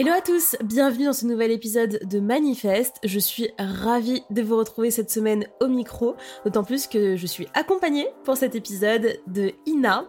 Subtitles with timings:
[0.00, 2.98] Hello à tous, bienvenue dans ce nouvel épisode de Manifeste.
[3.02, 7.48] Je suis ravie de vous retrouver cette semaine au micro, d'autant plus que je suis
[7.52, 10.06] accompagnée pour cet épisode de Ina.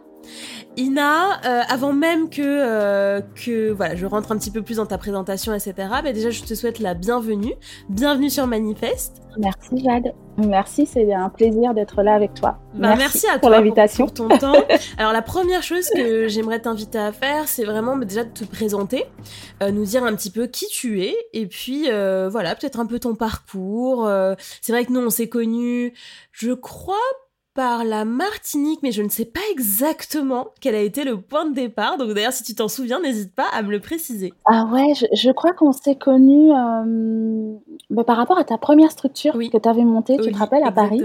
[0.78, 4.86] Ina, euh, avant même que, euh, que voilà, je rentre un petit peu plus dans
[4.86, 7.54] ta présentation, etc., bah déjà je te souhaite la bienvenue.
[7.90, 9.22] Bienvenue sur Manifeste.
[9.38, 10.14] Merci Jade.
[10.38, 12.60] Merci, c'est un plaisir d'être là avec toi.
[12.76, 14.06] Bah, merci, à pour l'invitation.
[14.06, 14.64] Pour, ton temps.
[14.98, 18.46] Alors la première chose que j'aimerais t'inviter à faire, c'est vraiment bah, déjà de te
[18.46, 19.04] présenter,
[19.62, 21.90] euh, nous dire un petit peu qui tu es, et puis
[22.32, 24.10] voilà, peut-être un peu ton parcours.
[24.62, 25.94] c'est vrai que nous on s'est connus,
[26.32, 26.96] je crois
[27.54, 31.54] par la Martinique, mais je ne sais pas exactement quel a été le point de
[31.54, 31.98] départ.
[31.98, 34.34] Donc d'ailleurs, si tu t'en souviens, n'hésite pas à me le préciser.
[34.46, 37.54] Ah ouais, je, crois qu'on s'est connus euh,
[37.90, 40.72] bah, par rapport à ta première structure que tu avais montée, tu te rappelles, à
[40.72, 41.02] Paris?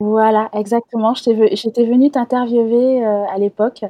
[0.00, 1.14] Voilà, exactement.
[1.14, 3.84] J'étais venue t'interviewer euh, à l'époque.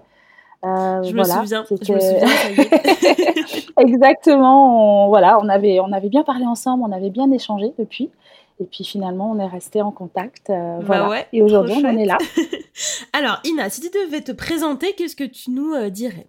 [0.64, 3.66] Euh, je, me souviens, je me souviens, ça y est.
[3.78, 8.10] Exactement, voilà, on avait, on avait bien parlé ensemble, on avait bien échangé depuis.
[8.60, 10.50] Et puis finalement, on est resté en contact.
[10.50, 11.24] Euh, bah voilà.
[11.32, 12.18] et aujourd'hui, on est là.
[13.12, 16.28] Alors, Ina, si tu devais te présenter, qu'est-ce que tu nous euh, dirais?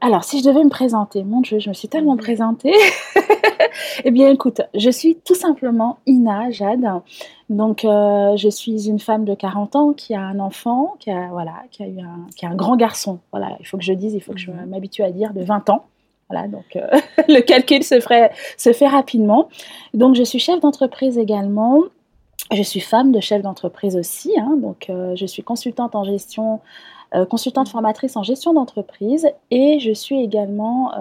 [0.00, 2.74] Alors, si je devais me présenter, mon Dieu, je me suis tellement présentée.
[4.04, 6.84] eh bien, écoute, je suis tout simplement Ina Jade.
[7.48, 11.28] Donc, euh, je suis une femme de 40 ans qui a un enfant, qui a,
[11.28, 13.20] voilà, qui a eu un, qui a un grand garçon.
[13.30, 14.70] Voilà, il faut que je dise, il faut que je mhm.
[14.70, 15.84] m'habitue à dire de 20 ans.
[16.32, 16.88] Voilà, donc euh,
[17.28, 19.48] le calcul se, ferait, fait rapidement.
[19.92, 21.82] Donc je suis chef d'entreprise également.
[22.50, 24.32] Je suis femme de chef d'entreprise aussi.
[24.38, 24.56] Hein.
[24.56, 26.60] donc euh, je suis consultante en gestion,
[27.14, 30.92] euh, consultante formatrice en gestion d'entreprise et je suis également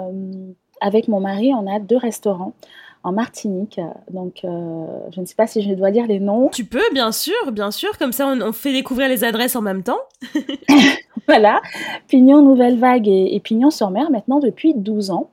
[0.81, 2.53] avec mon mari, on a deux restaurants
[3.03, 3.79] en Martinique.
[4.11, 6.49] Donc, je ne sais pas si je dois dire les noms.
[6.49, 7.97] Tu peux, bien sûr, bien sûr.
[7.97, 9.99] Comme ça, on, on fait découvrir les adresses en même temps.
[11.27, 11.61] voilà,
[12.07, 15.29] Pignon Nouvelle Vague et, Pignon-sur-Mer maintenant depuis 12 ans,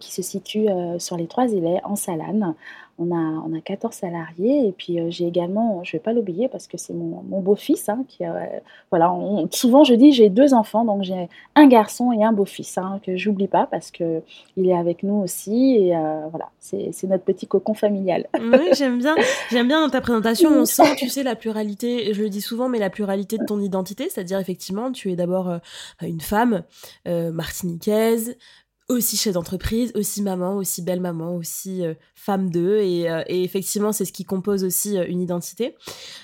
[0.00, 2.54] qui se situe euh, sur les trois îlets en Salane.
[2.98, 6.12] On a, on a 14 salariés et puis euh, j'ai également, je ne vais pas
[6.12, 7.88] l'oublier parce que c'est mon, beau-fils.
[7.88, 8.44] Hein, qui, euh,
[8.90, 9.12] voilà,
[9.50, 13.16] souvent je dis j'ai deux enfants, donc j'ai un garçon et un beau-fils hein, que
[13.16, 14.22] j'oublie pas parce qu'il
[14.56, 18.26] est avec nous aussi et euh, voilà, c'est notre petit cocon familial.
[18.38, 19.16] Oui, j'aime bien,
[19.50, 22.68] j'aime bien dans ta présentation, on sent, tu sais, la pluralité, je le dis souvent,
[22.68, 25.50] mais la pluralité de ton identité, c'est-à-dire effectivement, tu es d'abord
[26.02, 26.62] une femme
[27.06, 28.36] martiniquaise,
[28.92, 32.78] aussi chef d'entreprise, aussi maman, aussi belle maman, aussi euh, femme d'eux.
[32.78, 35.76] Et, euh, et, effectivement, c'est ce qui compose aussi euh, une identité.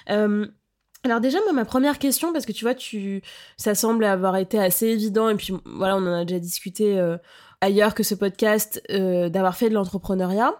[0.06, 3.22] alors déjà, ma première question, parce que tu vois, tu,
[3.56, 7.00] ça semble avoir été assez évident, et puis voilà, on en a déjà discuté
[7.60, 10.54] ailleurs que ce podcast, d'avoir fait de l'entrepreneuriat.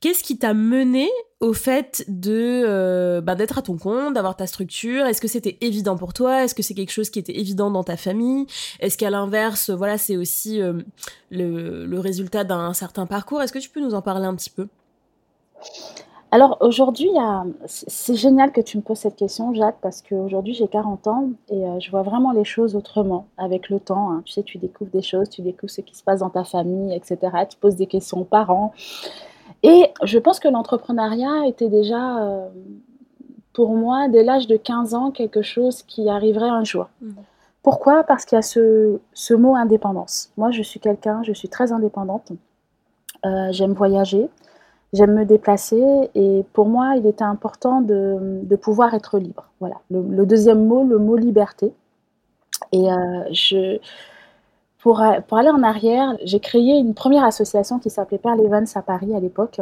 [0.00, 1.10] Qu'est-ce qui t'a mené
[1.44, 5.04] au fait de euh, bah, d'être à ton compte, d'avoir ta structure?
[5.04, 6.42] Est-ce que c'était évident pour toi?
[6.42, 8.46] Est-ce que c'est quelque chose qui était évident dans ta famille?
[8.80, 10.80] Est-ce qu'à l'inverse, voilà, c'est aussi euh,
[11.30, 13.42] le, le, résultat d'un certain parcours?
[13.42, 14.68] Est-ce que tu peux nous en parler un petit peu?
[16.34, 17.10] Alors aujourd'hui,
[17.64, 21.64] c'est génial que tu me poses cette question, Jacques, parce qu'aujourd'hui j'ai 40 ans et
[21.64, 24.10] euh, je vois vraiment les choses autrement avec le temps.
[24.10, 24.22] Hein.
[24.24, 26.92] Tu sais, tu découvres des choses, tu découvres ce qui se passe dans ta famille,
[26.92, 27.18] etc.
[27.48, 28.72] Tu poses des questions aux parents.
[29.62, 32.48] Et je pense que l'entrepreneuriat était déjà, euh,
[33.52, 36.88] pour moi, dès l'âge de 15 ans, quelque chose qui arriverait un jour.
[37.00, 37.12] Mmh.
[37.62, 38.02] Pourquoi?
[38.02, 40.32] Parce qu'il y a ce, ce, mot indépendance.
[40.36, 42.32] Moi, je suis quelqu'un, je suis très indépendante.
[43.24, 44.28] Euh, j'aime voyager,
[44.94, 45.82] j'aime me déplacer.
[46.14, 49.50] Et pour moi, il était important de, de pouvoir être libre.
[49.60, 49.76] Voilà.
[49.90, 51.74] Le, deuxième mot, le mot liberté.
[52.72, 52.96] Et euh,
[53.32, 53.78] je
[54.78, 58.82] pour, pour, aller en arrière, j'ai créé une première association qui s'appelait Perle Evans à
[58.82, 59.60] Paris à l'époque.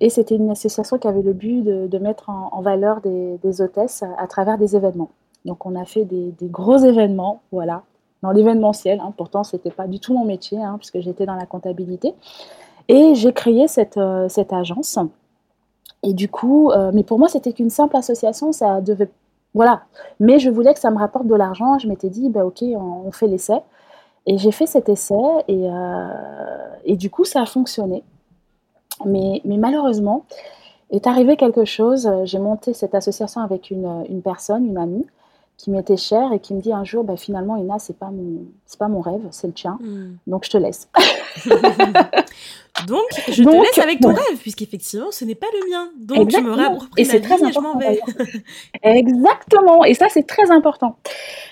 [0.00, 4.26] Et c'était une association qui avait le but de, mettre en, valeur des, hôtesses à,
[4.26, 5.10] travers des événements.
[5.44, 7.84] Donc on a fait des, gros événements, voilà,
[8.22, 8.98] dans l'événementiel.
[8.98, 9.14] Hein.
[9.16, 12.14] Pourtant, ce n'était pas du tout mon métier, hein, puisque j'étais dans la comptabilité.
[12.88, 14.98] Et j'ai créé cette, euh, cette, agence.
[16.02, 19.10] Et du coup, euh, mais pour moi, c'était qu'une simple association, ça devait...
[19.54, 19.82] Voilà.
[20.20, 21.78] Mais je voulais que ça me rapporte de l'argent.
[21.78, 23.60] Je m'étais dit, bah, ok, on, on fait l'essai.
[24.26, 25.14] Et j'ai fait cet essai
[25.48, 26.08] et, euh,
[26.84, 28.02] et, du coup, ça a fonctionné.
[29.04, 30.24] Mais, mais, malheureusement,
[30.90, 32.10] est arrivé quelque chose.
[32.24, 35.06] J'ai monté cette association avec une, une personne, une amie,
[35.62, 38.46] qui m'était chère et qui me dit un jour, bah, finalement, Ina, c'est pas mon,
[38.66, 39.78] c'est pas mon rêve, c'est le tien.
[39.80, 40.16] Hmm.
[40.26, 40.88] Donc, je te laisse.
[42.88, 45.90] Donc, je te laisse avec ton rêve, puisqu'effectivement, ce n'est pas le mien.
[46.00, 48.38] Donc, tu me réappropries et c'est très important, je.
[48.82, 49.84] Exactement.
[49.84, 50.96] Et ça, c'est très important.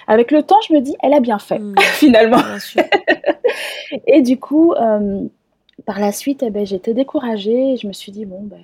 [0.08, 1.76] Avec le temps, je me dis, elle a bien fait, hmm.
[1.78, 2.42] finalement.
[4.08, 5.20] et du coup, euh,
[5.86, 7.74] par la suite, eh ben, j'étais découragée.
[7.74, 8.58] Et je me suis dit, bon, ben,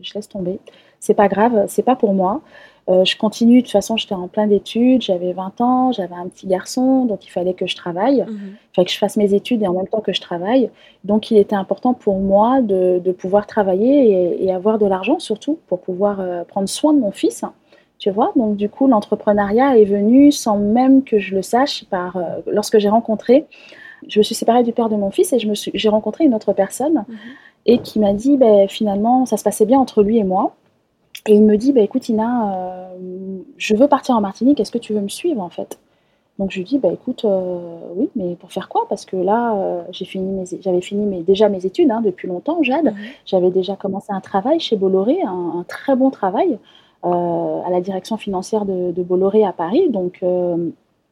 [0.00, 0.58] je laisse tomber.
[0.98, 2.42] C'est pas grave, c'est pas pour moi.
[2.88, 6.26] Euh, je continue, de toute façon, j'étais en plein d'études, j'avais 20 ans, j'avais un
[6.28, 8.54] petit garçon, donc il fallait que je travaille, il mhm.
[8.74, 10.70] fallait que je fasse mes études et en même temps que je travaille.
[11.04, 15.80] Donc il était important pour moi de, pouvoir travailler et, avoir de l'argent surtout pour
[15.80, 17.44] pouvoir euh, prendre soin de mon fils.
[17.98, 22.16] Tu vois, donc du coup, l'entrepreneuriat est venu sans même que je le sache par,
[22.16, 23.46] euh, lorsque j'ai rencontré,
[24.06, 27.04] je me suis séparée du père de mon fils et j'ai rencontré une autre personne
[27.06, 27.16] mhm.
[27.66, 30.54] et qui m'a dit, ben, finalement, ça se passait bien entre lui et moi.
[31.26, 34.78] Et il me dit, bah, écoute Ina, euh, je veux partir en Martinique, est-ce que
[34.78, 35.78] tu veux me suivre en fait?
[36.38, 38.86] Donc je lui dis, bah, écoute, euh, oui, mais pour faire quoi?
[38.88, 42.62] Parce que là, euh, j'ai fini j'avais fini mes, déjà mes études hein, depuis longtemps,
[42.62, 42.86] Jade.
[42.86, 42.96] Mhm.
[43.26, 46.58] J'avais déjà commencé un travail chez Bolloré, un, très bon travail,
[47.02, 49.88] à la direction financière de, Bolloré à Paris.
[49.90, 50.24] Donc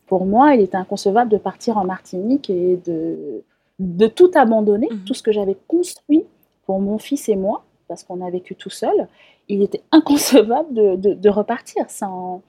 [0.06, 3.42] pour moi, il était inconcevable de partir en Martinique et de,
[3.80, 5.04] de tout abandonner, mhm.
[5.04, 6.24] tout ce que j'avais construit
[6.66, 9.08] pour mon fils et moi, parce qu'on a vécu tout seul
[9.48, 12.42] il était inconcevable de, repartir sans,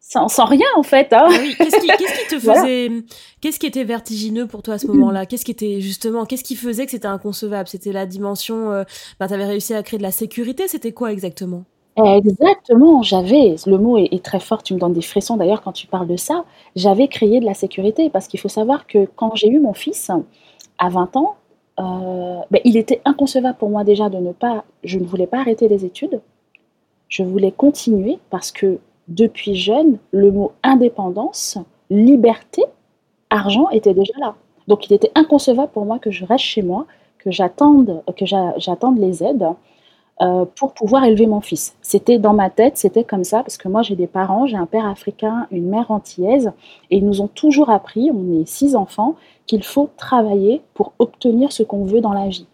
[0.00, 1.12] sans, rien en fait.
[1.12, 1.26] Hein.
[1.28, 2.90] Ah qu'est-ce, qui, te faisait,
[3.40, 5.26] qu'est-ce qui était vertigineux pour toi à ce moment-là?
[5.26, 7.68] Qu'est-ce qui était justement, qu'est-ce qui faisait que c'était inconcevable?
[7.68, 8.84] C'était la dimension, euh,
[9.18, 10.68] ben, tu avais réussi à créer de la sécurité.
[10.68, 11.64] C'était quoi exactement?
[11.96, 15.86] Exactement, j'avais, le mot est, très fort, tu me donnes des frissons d'ailleurs quand tu
[15.86, 16.44] parles de ça,
[16.76, 20.10] j'avais créé de la sécurité parce qu'il faut savoir que quand j'ai eu mon fils
[20.78, 21.34] à 20 ans,
[21.78, 25.40] euh, ben, il était inconcevable pour moi déjà de ne pas, je ne voulais pas
[25.40, 26.20] arrêter les études,
[27.10, 28.78] je voulais continuer parce que
[29.08, 31.58] depuis jeune, le mot indépendance,
[31.90, 32.64] liberté,
[33.28, 34.34] argent était déjà là.
[34.68, 36.86] Donc il était inconcevable pour moi que je reste chez moi,
[37.18, 39.46] que j'attende, que j'attende les aides
[40.22, 41.74] euh, pour pouvoir élever mon fils.
[41.82, 44.66] C'était dans ma tête, c'était comme ça, parce que moi j'ai des parents, j'ai un
[44.66, 46.52] père africain, une mère antillaise,
[46.90, 49.16] et ils nous ont toujours appris, on est six enfants,
[49.46, 52.46] qu'il faut travailler pour obtenir ce qu'on veut dans la vie.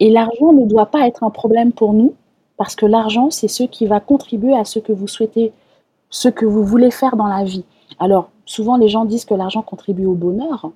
[0.00, 2.14] Et l'argent ne doit pas être un problème pour nous,
[2.58, 5.52] parce que l'argent, c'est ce qui va contribuer à ce que vous souhaitez,
[6.10, 7.64] ce que vous voulez faire dans la vie.
[7.98, 10.70] Alors, souvent les gens disent que l'argent contribue au bonheur.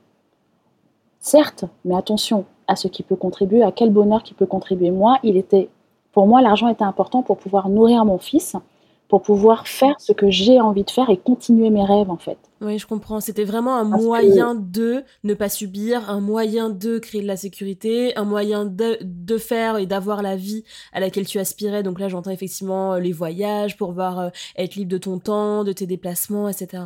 [1.20, 4.90] Certes, mais attention à ce qui peut contribuer, à quel bonheur qui peut contribuer.
[4.90, 5.68] Moi, il était
[6.12, 8.54] pour moi, l'argent était important pour pouvoir nourrir mon fils,
[9.12, 12.38] pour pouvoir faire ce que j'ai envie de faire et continuer mes rêves, en fait.
[12.62, 13.20] Oui, je comprends.
[13.20, 18.16] C'était vraiment un moyen de ne pas subir, un moyen de créer de la sécurité,
[18.16, 20.64] un moyen de, de faire et d'avoir la vie
[20.94, 21.82] à laquelle tu aspirais.
[21.82, 25.74] Donc là, j'entends effectivement les voyages, pour pouvoir euh, être libre de ton temps, de
[25.74, 26.84] tes déplacements, etc.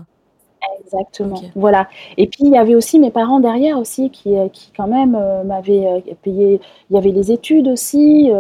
[0.85, 1.41] Exactement.
[1.55, 1.89] Voilà.
[2.17, 5.17] Et puis il y avait aussi mes parents derrière aussi qui, euh, qui quand même
[5.19, 6.61] euh, m'avaient euh, payé.
[6.91, 8.31] Il y avait les études aussi.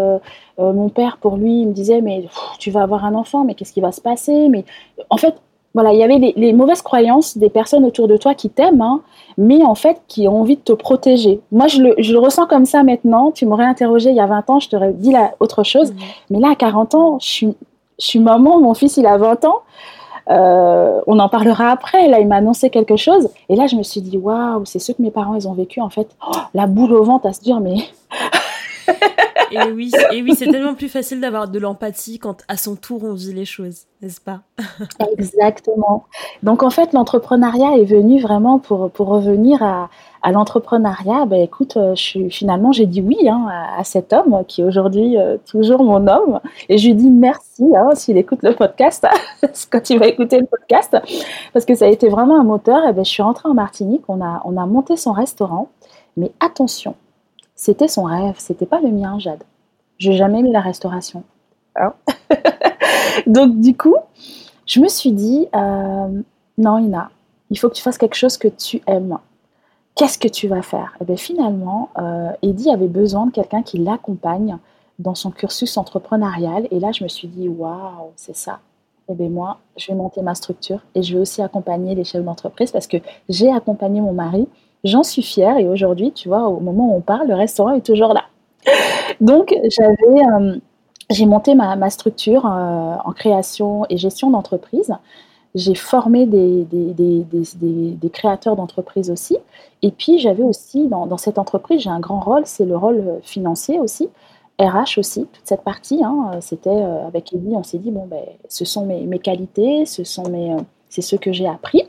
[0.59, 2.25] mon père, pour lui, il me disait mais
[2.59, 4.49] tu vas avoir un enfant, mais qu'est-ce qui va se passer?
[4.49, 4.65] Mais
[5.11, 5.35] en fait,
[5.75, 9.03] voilà, il y avait les, mauvaises croyances des personnes autour de toi qui t'aiment, hein,
[9.37, 11.41] mais en fait qui ont envie de te protéger.
[11.53, 13.31] Moi, je le, je le ressens comme ça maintenant.
[13.31, 15.93] Tu m'aurais interrogé il y a 20 ans, je t'aurais dit là, autre chose.
[15.93, 15.97] Mmh.
[16.31, 17.55] Mais là, à 40 ans, je suis,
[17.99, 19.63] je suis maman, mon fils, il a 20 ans.
[20.29, 22.09] Euh, on en parlera après.
[22.09, 23.29] Là, il m'a annoncé quelque chose.
[23.49, 25.81] Et là, je me suis dit, waouh, c'est ce que mes parents, ils ont vécu.
[25.81, 27.77] En fait, oh, la boule au ventre à se dire, mais.
[29.51, 33.05] Et oui, et oui c'est tellement plus facile d'avoir de l'empathie quand à son tour
[33.05, 34.41] on vit les choses, n'est-ce pas?
[35.19, 36.05] Exactement.
[36.43, 39.89] Donc en fait, l'entrepreneuriat est venu vraiment pour, pour revenir à,
[40.27, 43.47] à l'entrepreneuriat, ben écoute, euh, je finalement, j'ai dit oui hein,
[43.79, 46.41] à, cet homme qui est aujourd'hui euh, toujours mon homme.
[46.69, 49.07] Et je lui dis merci hein, s'il écoute le podcast,
[49.71, 50.97] quand il va écouter le podcast,
[51.53, 52.89] parce que ça a été vraiment un moteur.
[52.89, 55.69] Et ben, je suis rentrée en Martinique, on a, on a monté son restaurant.
[56.17, 56.97] Mais attention,
[57.57, 59.43] c'était son rêve, c'était pas le mien, Jade.
[59.99, 61.25] Je n'ai jamais aimé la restauration.
[61.75, 61.95] Hein.
[63.27, 63.97] Donc, du coup,
[64.67, 66.23] je me suis dit, euh,
[66.59, 67.11] non, Ina,
[67.51, 69.19] il faut que tu fasses quelque chose que tu aimes
[69.97, 70.95] qu'est-ce que tu vas faire?
[70.95, 74.59] Et eh bien finalement, euh, Eddie avait besoin de quelqu'un qui l'accompagne
[75.01, 76.69] dans son cursus entrepreneurial.
[76.71, 78.61] Et là, je me suis dit, waouh, c'est ça.
[79.09, 82.05] Et eh bien moi, je vais monter ma structure et je vais aussi accompagner les
[82.05, 82.97] chefs d'entreprise parce que
[83.29, 84.49] j'ai accompagné mon mari.
[84.85, 87.85] J'en suis fière et aujourd'hui, tu vois, au moment où on parle, le restaurant est
[87.85, 88.25] toujours là.
[89.21, 90.57] Donc, j'avais, euh,
[91.11, 94.93] j'ai monté ma, structure euh, en création et gestion d'entreprise.
[95.55, 96.67] J'ai formé des,
[98.13, 99.39] créateurs d'entreprises aussi.
[99.83, 103.81] Et puis, j'avais aussi, dans, cette entreprise, j'ai un grand rôle, c'est le rôle financier
[103.81, 104.09] aussi.
[104.59, 108.23] RH aussi, toute cette partie, hein, c'était euh, avec Eddie, on s'est dit, bon, ben,
[108.49, 110.57] ce sont mes, mes qualités, ce sont mes,
[110.89, 111.83] c'est ce que j'ai appris.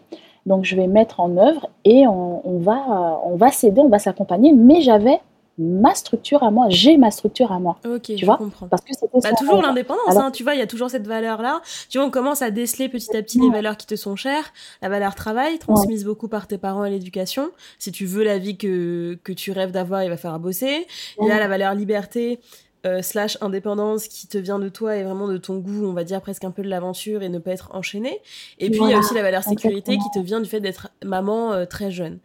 [0.47, 3.99] Donc, je vais mettre en œuvre et on, on va, on va s'aider, on va
[3.99, 4.53] s'accompagner.
[4.53, 5.19] Mais j'avais
[5.57, 7.77] ma structure à moi, j'ai ma structure à moi.
[7.85, 8.67] Ok, tu vois comprends.
[8.67, 11.61] Parce que c'était bah, toujours l'indépendance, hein, tu vois, il y a toujours cette valeur-là.
[11.89, 14.53] Tu vois, on commence à déceler petit à petit les valeurs qui te sont chères.
[14.81, 17.49] La valeur travail, transmise beaucoup par tes parents à l'éducation.
[17.79, 20.85] Si tu veux la vie que, que tu rêves d'avoir, il va falloir bosser.
[21.21, 22.39] Il y a la valeur liberté,
[22.85, 26.03] euh, slash indépendance qui te vient de toi et vraiment de ton goût, on va
[26.03, 28.21] dire presque un peu de l'aventure et ne pas être enchaîné.
[28.59, 30.89] Et puis il y a aussi la valeur sécurité qui te vient du fait d'être
[31.03, 32.19] maman euh, très jeune.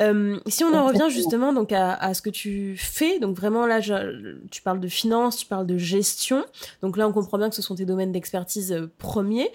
[0.00, 3.80] Euh, si on en revient justement donc à, ce que tu fais, donc vraiment là
[4.50, 6.44] tu parles de finance, tu parles de gestion,
[6.82, 9.50] donc là on comprend bien que ce sont tes domaines d'expertise premiers.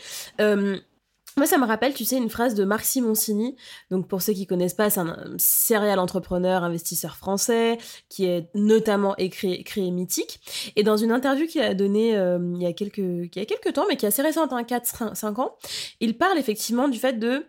[1.38, 3.56] Moi, ça me rappelle, tu sais, une phrase de Marc Simoncini.
[3.91, 7.77] Donc, pour ceux qui connaissent pas, c'est un, serial entrepreneur, investisseur français,
[8.10, 10.39] qui est notamment écrit, créé Mythique.
[10.75, 13.46] Et dans une interview qu'il a donnée euh, il, y a quelques, il y a
[13.46, 15.56] quelques temps, mais qui est assez récente, hein, 4-5 ans,
[16.00, 17.46] il parle effectivement du fait de,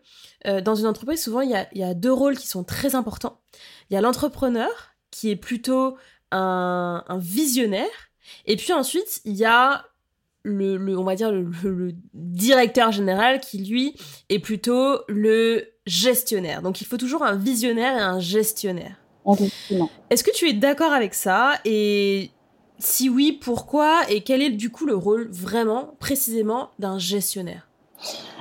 [0.47, 2.65] euh, dans une entreprise, souvent, il y, a, il y a deux rôles qui sont
[2.65, 3.41] très importants.
[3.89, 4.69] Il y a l'entrepreneur,
[5.11, 5.97] qui est plutôt
[6.31, 7.89] un, un visionnaire,
[8.45, 9.88] et puis ensuite, il y a
[10.49, 13.95] le, on va dire le, directeur général qui lui
[14.29, 16.63] est plutôt le gestionnaire.
[16.63, 18.97] Donc il faut toujours un visionnaire et un gestionnaire.
[20.11, 21.53] Est-ce que tu es d'accord avec ça?
[21.65, 22.31] Et
[22.79, 24.01] si oui, pourquoi?
[24.09, 27.69] Et quel est du coup le rôle vraiment précisément d'un gestionnaire?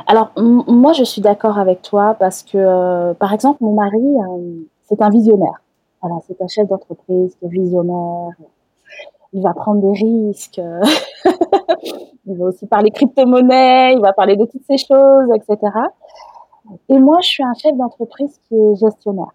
[0.06, 4.64] Alors moi je suis d'accord avec toi parce que euh, par exemple mon mari euh,
[4.88, 5.64] c'est un visionnaire.
[6.02, 8.30] Voilà, c'est un chef d'entreprise qui est visionnaire,
[9.38, 10.60] il va prendre des risques.
[12.26, 15.60] il va aussi parler crypto-monnaie, il va parler de toutes ces choses, etc.
[16.90, 19.32] Et moi, je suis un chef d'entreprise qui est gestionnaire.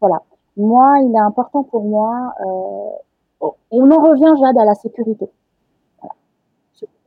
[0.00, 0.22] Voilà.
[0.56, 2.32] Moi, il est important pour moi.
[2.40, 5.28] Euh, on en revient, Jade, à la sécurité.
[6.00, 6.14] Voilà.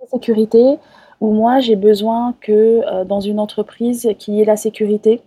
[0.08, 0.78] sécurité
[1.20, 2.52] où moi, j'ai besoin que
[2.86, 5.24] euh, dans une entreprise, qu'il y ait la sécurité,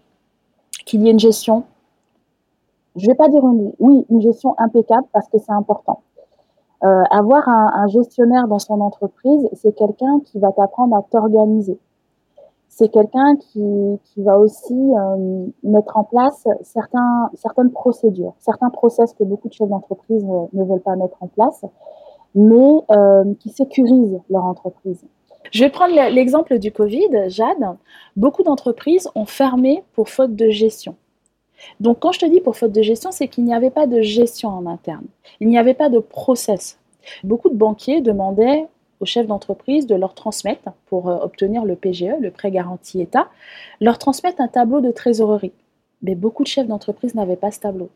[0.87, 1.65] qu'il y ait une gestion.
[2.95, 6.01] Je vais pas dire une, oui, une gestion impeccable parce que c'est important.
[6.85, 11.79] Euh, avoir un, gestionnaire dans son entreprise, c'est quelqu'un qui va t'apprendre à t'organiser.
[12.69, 19.13] C'est quelqu'un qui, qui, va aussi euh, mettre en place certains, certaines procédures, certains process
[19.13, 21.65] que beaucoup de chefs d'entreprise ne, ne, veulent pas mettre en place,
[22.35, 25.05] mais euh, qui sécurisent leur entreprise.
[25.53, 27.77] Je vais prendre l'exemple du Covid, Jade.
[28.17, 30.97] Beaucoup d'entreprises ont fermé pour faute de gestion.
[31.81, 34.03] Donc quand je te dis pour faute de gestion, c'est qu'il n'y avait pas de
[34.03, 35.07] gestion en interne.
[35.41, 36.79] Il n'y avait pas de process.
[37.25, 38.67] Beaucoup de banquiers demandaient
[39.01, 43.29] aux chefs d'entreprise de leur transmettre, pour euh, obtenir le PGE, le prêt garanti État,
[43.81, 45.53] leur transmettre un tableau de trésorerie.
[46.03, 47.91] Mais beaucoup de chefs d'entreprise n'avaient pas ce tableau.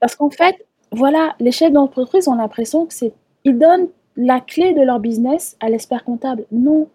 [0.00, 3.12] Parce qu'en fait, voilà, les chefs d'entreprise ont l'impression que c'est,
[3.44, 6.44] ils donnent la clé de leur business à l'expert comptable.
[6.50, 6.88] Non.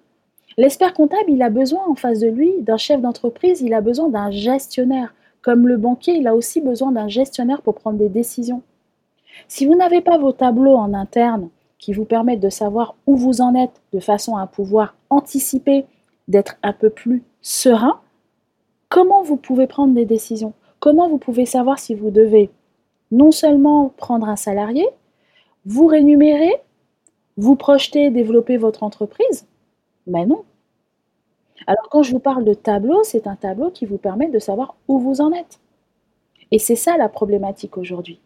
[0.57, 4.09] L'expert comptable, il a besoin en face de lui d'un chef d'entreprise, il a besoin
[4.09, 5.13] d'un gestionnaire.
[5.47, 8.63] Comme le banquier, il a aussi besoin d'un gestionnaire pour prendre des décisions.
[9.47, 13.39] Si vous n'avez pas vos tableaux en interne qui vous permettent de savoir où vous
[13.39, 15.85] en êtes de façon à pouvoir anticiper,
[16.27, 18.01] d'être un peu plus serein,
[18.89, 20.51] comment vous pouvez prendre des décisions?
[20.81, 22.49] Comment vous pouvez savoir si vous devez
[23.11, 24.85] non seulement prendre un salarié,
[25.65, 26.55] vous rémunérer,
[27.37, 29.47] vous projeter, développer votre entreprise?
[30.07, 30.43] Mais non.
[31.65, 34.75] Alors quand je vous parle de tableau, c'est un tableau qui vous permet de savoir
[34.87, 35.59] où vous en êtes.
[36.51, 38.19] Et c'est ça la problématique aujourd'hui.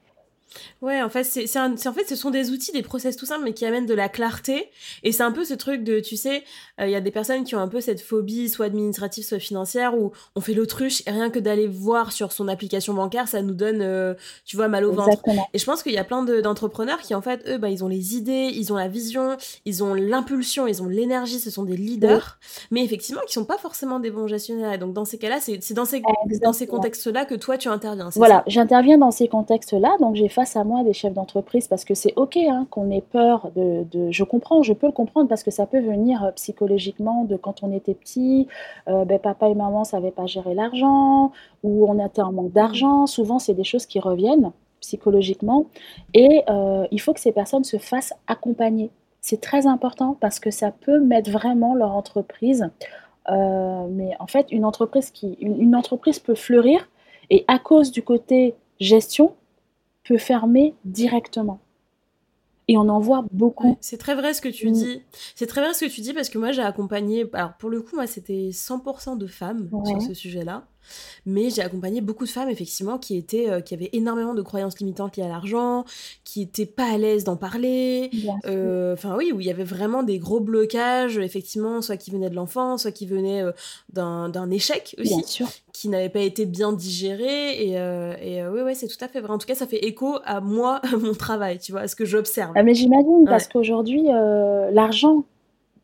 [0.82, 3.54] Ouais, en fait, c'est, en fait, ce sont des outils, des process tout simples, mais
[3.54, 4.70] qui amènent de la clarté.
[5.04, 6.44] Et c'est un peu ce truc de, tu sais,
[6.80, 9.40] euh, il y a des personnes qui ont un peu cette phobie, soit administrative, soit
[9.40, 13.42] financière, où on fait l'autruche et rien que d'aller voir sur son application bancaire, ça
[13.42, 14.14] nous donne, euh,
[14.46, 15.22] tu vois, mal au ventre.
[15.54, 17.88] Et je pense qu'il y a plein d'entrepreneurs qui, en fait, eux, bah, ils ont
[17.88, 21.78] les idées, ils ont la vision, ils ont l'impulsion, ils ont l'énergie, ce sont des
[21.78, 22.40] leaders,
[22.72, 24.74] mais effectivement, qui sont pas forcément des bons gestionnaires.
[24.74, 26.02] Et donc, dans ces cas-là, c'est, dans ces,
[26.42, 28.10] dans ces contextes-là que toi, tu interviens.
[28.16, 31.94] Voilà, j'interviens dans ces contextes-là, donc j'ai face à moi des chefs d'entreprise parce que
[31.94, 35.52] c'est ok hein, qu'on ait peur de, Je comprends, je peux le comprendre parce que
[35.52, 38.48] ça peut venir euh, psychologiquement de quand on était petit,
[38.88, 41.32] euh, ben, papa et maman ne savaient pas gérer l'argent
[41.62, 43.06] ou on était en manque d'argent.
[43.06, 45.68] Souvent, c'est des choses qui reviennent psychologiquement
[46.16, 48.90] et euh, il faut que ces personnes se fassent accompagner.
[49.20, 52.68] C'est très important parce que ça peut mettre vraiment leur entreprise.
[53.30, 56.90] mais en fait, une entreprise, qui, une entreprise peut fleurir
[57.30, 59.36] et à cause du côté gestion,
[60.12, 61.62] peut fermer directement.
[62.68, 63.78] Et on en voit beaucoup.
[63.82, 64.74] c'est très vrai ce que tu mm.
[64.74, 65.02] dis.
[65.36, 67.26] C'est très vrai ce que tu dis parce que moi j'ai accompagné.
[67.34, 70.68] Alors pour le coup, moi c'était 100% de femmes sur ce sujet-là.
[71.26, 74.80] Mais j'ai accompagné beaucoup de femmes, effectivement, qui étaient, euh, qui avaient énormément de croyances
[74.80, 75.86] limitantes liées à l'argent,
[76.24, 78.10] qui étaient pas à l'aise d'en parler.
[78.46, 82.30] Euh, enfin, oui, où il y avait vraiment des gros blocages, effectivement, soit qui venaient
[82.30, 83.52] de l'enfance, soit qui venaient euh,
[83.90, 87.64] d'un échec aussi, qui n'avait pas été bien digéré.
[87.64, 89.32] Et, et oui, ouais, c'est tout à fait vrai.
[89.32, 91.96] En tout cas, ça fait écho à moi, à mon travail, tu vois, à ce
[91.96, 92.54] que j'observe.
[92.56, 94.06] Ah, mais j'imagine, parce qu'aujourd'hui,
[94.72, 95.24] l'argent,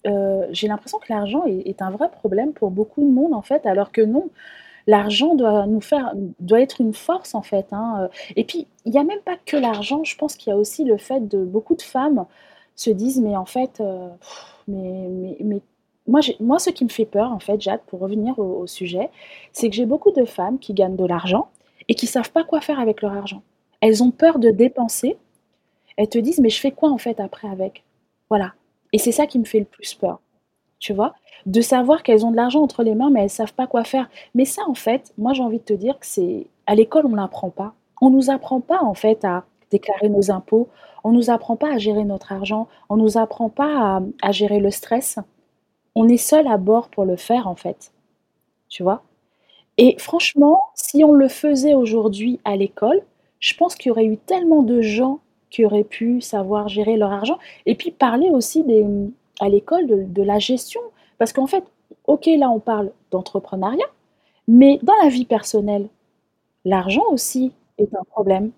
[0.04, 3.66] j'ai l'impression que l'argent est, est, un vrai problème pour beaucoup de monde, en fait,
[3.68, 4.30] alors que non
[4.88, 8.98] l'argent doit nous faire doit être une force, en fait, hein, et puis, il y
[9.00, 11.76] a même pas que l'argent, je pense qu'il y a aussi le fait de beaucoup
[11.76, 12.26] de femmes
[12.76, 13.82] se disent: «Mais en fait,
[14.68, 15.62] mais mais mais»
[16.08, 19.10] moi moi, ce qui me fait peur, en fait, Jade, pour revenir au au sujet,
[19.54, 21.50] c'est que j'ai beaucoup de femmes qui gagnent de l'argent
[21.90, 23.42] et qui savent pas quoi faire avec leur argent.
[23.82, 25.18] Elles ont peur de dépenser.
[25.98, 27.84] Elles te disent: «Mais je fais quoi, en fait, après avec?»
[28.30, 28.54] voilà
[28.94, 30.20] et c'est ça qui me fait le plus peur,
[30.80, 31.14] tu vois?
[31.46, 34.10] De savoir qu'elles ont de l'argent entre les mains, mais elles savent pas quoi faire.
[34.36, 37.16] Mais ça, en fait, moi, j'ai envie de te dire que c'est à l'école, on
[37.16, 37.74] l'apprend pas.
[38.02, 40.70] On nous apprend pas, en fait, à déclarer nos impôts,
[41.04, 44.60] on nous apprend pas à gérer notre argent, on nous apprend pas à à gérer
[44.60, 45.20] le stress.
[45.96, 47.92] On est seul à bord pour le faire, en fait,
[48.70, 49.04] tu vois?
[49.78, 53.02] Et franchement, si on le faisait aujourd'hui à l'école,
[53.40, 55.20] je pense qu'il y aurait eu tellement de gens
[55.50, 58.86] qui auraient pu savoir gérer leur argent et puis parler aussi des,
[59.40, 60.82] à l'école de la gestion.
[61.20, 61.64] Parce qu'en fait,
[62.08, 63.86] OK, là, on parle d'entrepreneuriat,
[64.48, 65.90] mais dans la vie personnelle,
[66.66, 68.52] l'argent aussi est un problème.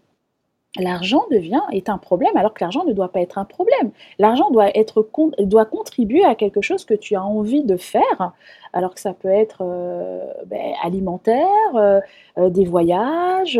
[0.80, 3.92] L'argent devient est un problème alors que l'argent ne doit pas être un problème.
[4.20, 5.08] L'argent doit être
[5.40, 8.34] doit contribuer à quelque chose que tu as envie de faire,
[8.74, 12.02] alors que ça peut être, heu, beh, alimentaire, heu
[12.40, 13.60] heu, des voyages,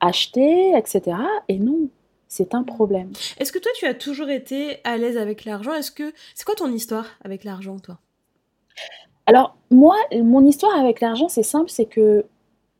[0.00, 1.88] acheter et cetera et non,
[2.32, 3.12] c'est un problème.
[3.38, 5.74] Est-ce que toi, tu as toujours été à l'aise avec l'argent?
[5.74, 7.98] Est-ce que c'est quoi ton histoire avec l'argent, toi?
[9.26, 12.24] Alors moi, mon histoire avec l'argent, c'est simple, c'est qu'il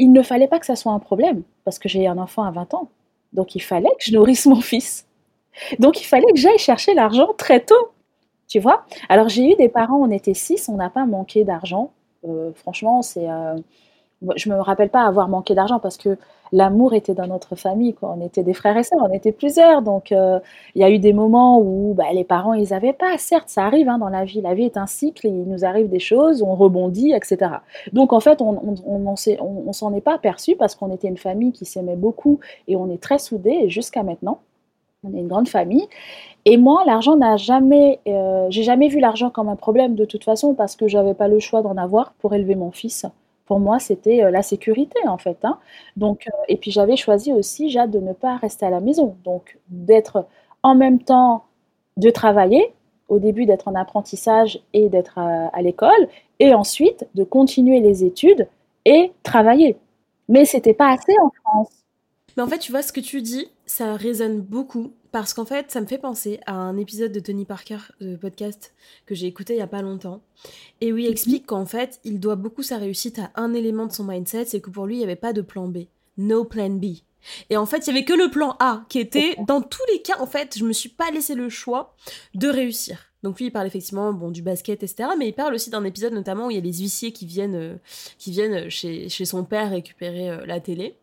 [0.01, 2.73] ne fallait pas que ça soit un problème parce que j'ai un enfant à 20
[2.73, 2.89] ans.
[3.35, 5.07] Donc il fallait que je nourrisse mon fils.
[5.79, 7.93] Donc il fallait que j'aille chercher l'argent très tôt,
[8.49, 8.87] tu vois?
[9.11, 11.93] Alors j'ai eu des parents, on était 6, on n'a pas manqué d'argent.
[12.27, 13.57] Heu, franchement, c'est, moi
[14.37, 16.17] je me rappelle pas avoir manqué d'argent parce que
[16.53, 17.95] l'amour était dans notre famille.
[18.03, 20.39] On était des frères et sœurs, on était plusieurs, donc heu,
[20.75, 23.17] il y a eu des moments où, bah, les parents, ils avaient pas.
[23.19, 24.41] Certes, ça arrive, hein, dans la vie.
[24.43, 27.63] La vie est un cycle et il nous arrive des choses, on rebondit et cetera.
[27.93, 31.65] Donc en fait, on on s'en est pas aperçus parce qu'on était une famille qui
[31.65, 34.39] s'aimait beaucoup et on est très soudés jusqu'à maintenant.
[35.05, 35.87] On est une grande famille
[36.47, 40.25] et moi, l'argent n'a jamais, heu, j'ai jamais vu l'argent comme un problème de toute
[40.25, 43.07] façon parce que j'avais pas le choix d'en avoir pour élever mon fils.
[43.47, 45.59] Pour moi, c'était, heu, la sécurité, en fait, hein.
[45.97, 49.17] Donc heu et puis j'avais choisi aussi, Jade, de ne pas rester à la maison.
[49.25, 50.27] Donc d'être
[50.63, 51.45] en même temps
[51.99, 52.73] de travailler,
[53.09, 56.09] au début d'être en apprentissage et d'être, heu, à l'école
[56.41, 58.49] et ensuite de continuer les études
[58.87, 59.77] et travailler.
[60.29, 61.71] Mais c'était pas assez en France.
[62.37, 65.71] Mais en fait, tu vois, ce que tu dis, ça résonne beaucoup parce qu'en fait,
[65.71, 68.75] ça me fait penser à un épisode de Tony Parker, de podcast,
[69.07, 70.23] que j'ai écouté il y a pas longtemps
[70.81, 71.11] et où il Mmh mh.
[71.13, 74.61] explique qu'en fait, il doit beaucoup sa réussite à un élément de son mindset, c'est
[74.61, 75.85] que pour lui, il y avait pas de plan B.
[76.19, 76.85] No plan B
[77.51, 80.03] et en fait, il y avait que le plan A qui était dans tous les
[80.03, 81.95] cas, en fait, je me suis pas laissé le choix
[82.35, 82.99] de réussir.
[83.23, 85.85] Donc lui, il parle effectivement, bon, du basket et cetera, mais il parle aussi d'un
[85.85, 87.79] épisode notamment où il y a les huissiers qui viennent, heu,
[88.19, 90.97] qui viennent, chez chez son père récupérer, heu, la télé.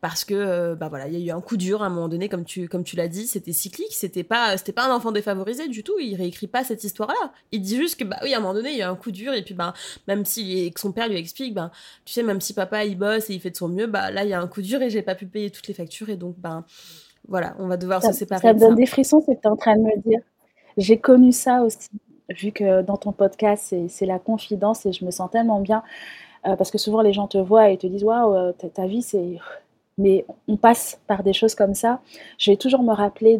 [0.00, 2.08] Parce que, heu, bah, voilà, il y a eu un coup dur à un moment
[2.08, 5.12] donné comme tu comme tu l'as dit, c'était cyclique, c'était pas c'était pas un enfant
[5.12, 7.32] défavorisé du tout, il réécrit pas cette histoire-là.
[7.52, 8.96] Il dit juste que, bah, oui, à un moment donné, il y a eu un
[8.96, 9.72] coup dur et puis, ben,
[10.08, 11.70] même si son père lui explique, ben,
[12.04, 14.24] tu sais, même si papa, il bosse et il fait de son mieux, bah, là,
[14.24, 16.16] il y a un coup dur et j'ai pas pu payer toutes les factures et
[16.16, 16.64] donc, ben,
[17.28, 18.76] voilà, on va devoir Ça se m ça séparer me de donne ça.
[18.76, 20.20] des frissons ce que tu es en train de me dire.
[20.76, 21.88] J'ai connu ça aussi,
[22.30, 25.82] vu que dans ton podcast, c'est c'est la confidence et je me sens tellement bien,
[26.46, 29.02] heu, parce que souvent les gens te voient et te disent: «Waouh, heu, ta vie,
[29.02, 29.38] c'est»
[29.98, 32.00] mais on passe par des choses comme ça.
[32.38, 33.38] Je vais toujours me rappeler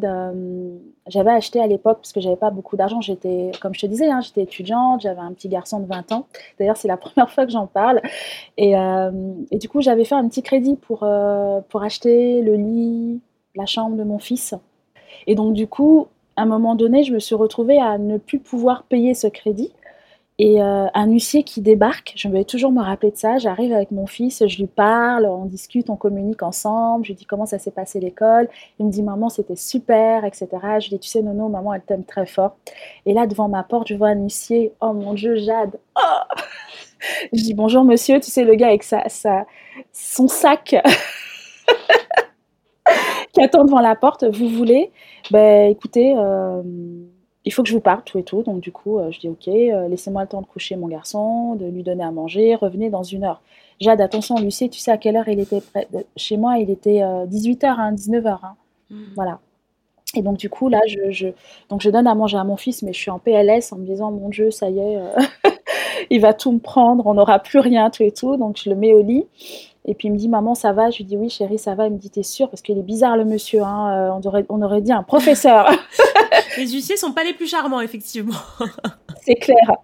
[1.09, 4.09] j'avais acheté à l'époque, parce que j'avais pas beaucoup d'argent, j'étais comme je te disais,
[4.11, 6.27] hein, j'étais étudiante, j'avais un petit garçon de 20 ans.
[6.59, 8.01] D'ailleurs, c'est la 1re fois que j'en parle
[8.59, 11.01] et hem et du coup, j'avais fait un petit crédit pour,
[11.71, 13.21] pour acheter le lit,
[13.57, 14.55] la chambre de mon fils
[15.27, 18.39] et donc du coup, à un moment donné, je me suis retrouvée à ne plus
[18.41, 19.73] pouvoir payer ce crédit
[20.39, 23.39] et heu, un huissier qui débarque, je vais toujours me rappeler de ça.
[23.39, 27.05] J'arrive avec mon fils, je lui parle, on discute, on communique ensemble.
[27.05, 28.49] Je lui dis: «Comment ça s'est passé l'école?»
[28.81, 30.81] il me dit: «Maman, c'était super et cetera».
[30.81, 32.57] Je lui dis: «Tu sais, Nono, maman, elle t'aime très fort»
[33.07, 34.73] et là, devant ma porte, je vois un huissier.
[34.81, 35.79] Oh mon Dieu, Jade!
[35.97, 36.01] Oh!
[37.33, 39.05] Je dis: «Bonjour monsieur», tu sais, le gars avec sa
[39.93, 40.75] son sac
[43.33, 44.93] qui attend devant la porte: «Vous voulez?»
[45.31, 47.07] «Beh, écoutez, hem,
[47.45, 48.43] il faut que je vous parle, tout et tout».
[48.43, 51.55] Donc du coup, heu, je dis: «OK, heu, laissez-moi le temps de coucher mon garçon,
[51.57, 53.43] de lui donner à manger, revenez dans 1 heure».
[53.81, 56.59] Jade, attention, l'huissier, tu sais à quelle heure il était près de chez moi?
[56.59, 58.57] Il était, heu, 18:00, hein, 19:00, hein.
[58.91, 58.97] Mmh.
[59.17, 59.41] Voilà
[60.17, 61.29] et donc du coup, là, je je
[61.71, 63.87] donc je donne à manger à mon fils, mais je suis en PLS en me
[63.87, 64.99] disant: «Mon Dieu, ça y est,
[66.11, 68.37] il va tout me prendre, on n'aura plus rien, tout et tout».
[68.39, 69.27] Donc je le mets au lit
[69.87, 71.87] et puis il me dit: «Maman, ça va?» je lui dis: «Oui chéri, ça va».
[71.87, 72.49] Il me dit: «Tu es sûre?
[72.49, 75.71] Parce qu'il est bizarre le monsieur, hein, heu, on aurait on aurait dit un professeur».
[76.57, 78.39] Les huissiers sont pas les plus charmants, effectivement.
[79.23, 79.77] c'est clair.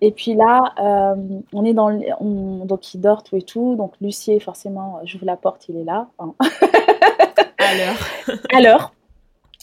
[0.00, 1.14] Et puis là, euh,
[1.52, 1.90] on est dans
[2.64, 3.76] donc il dort tout et tout.
[3.76, 6.08] Donc Lucier, forcément, j'ouvre la porte, il est là.
[6.18, 6.34] Hein.
[7.58, 8.92] à l'heure.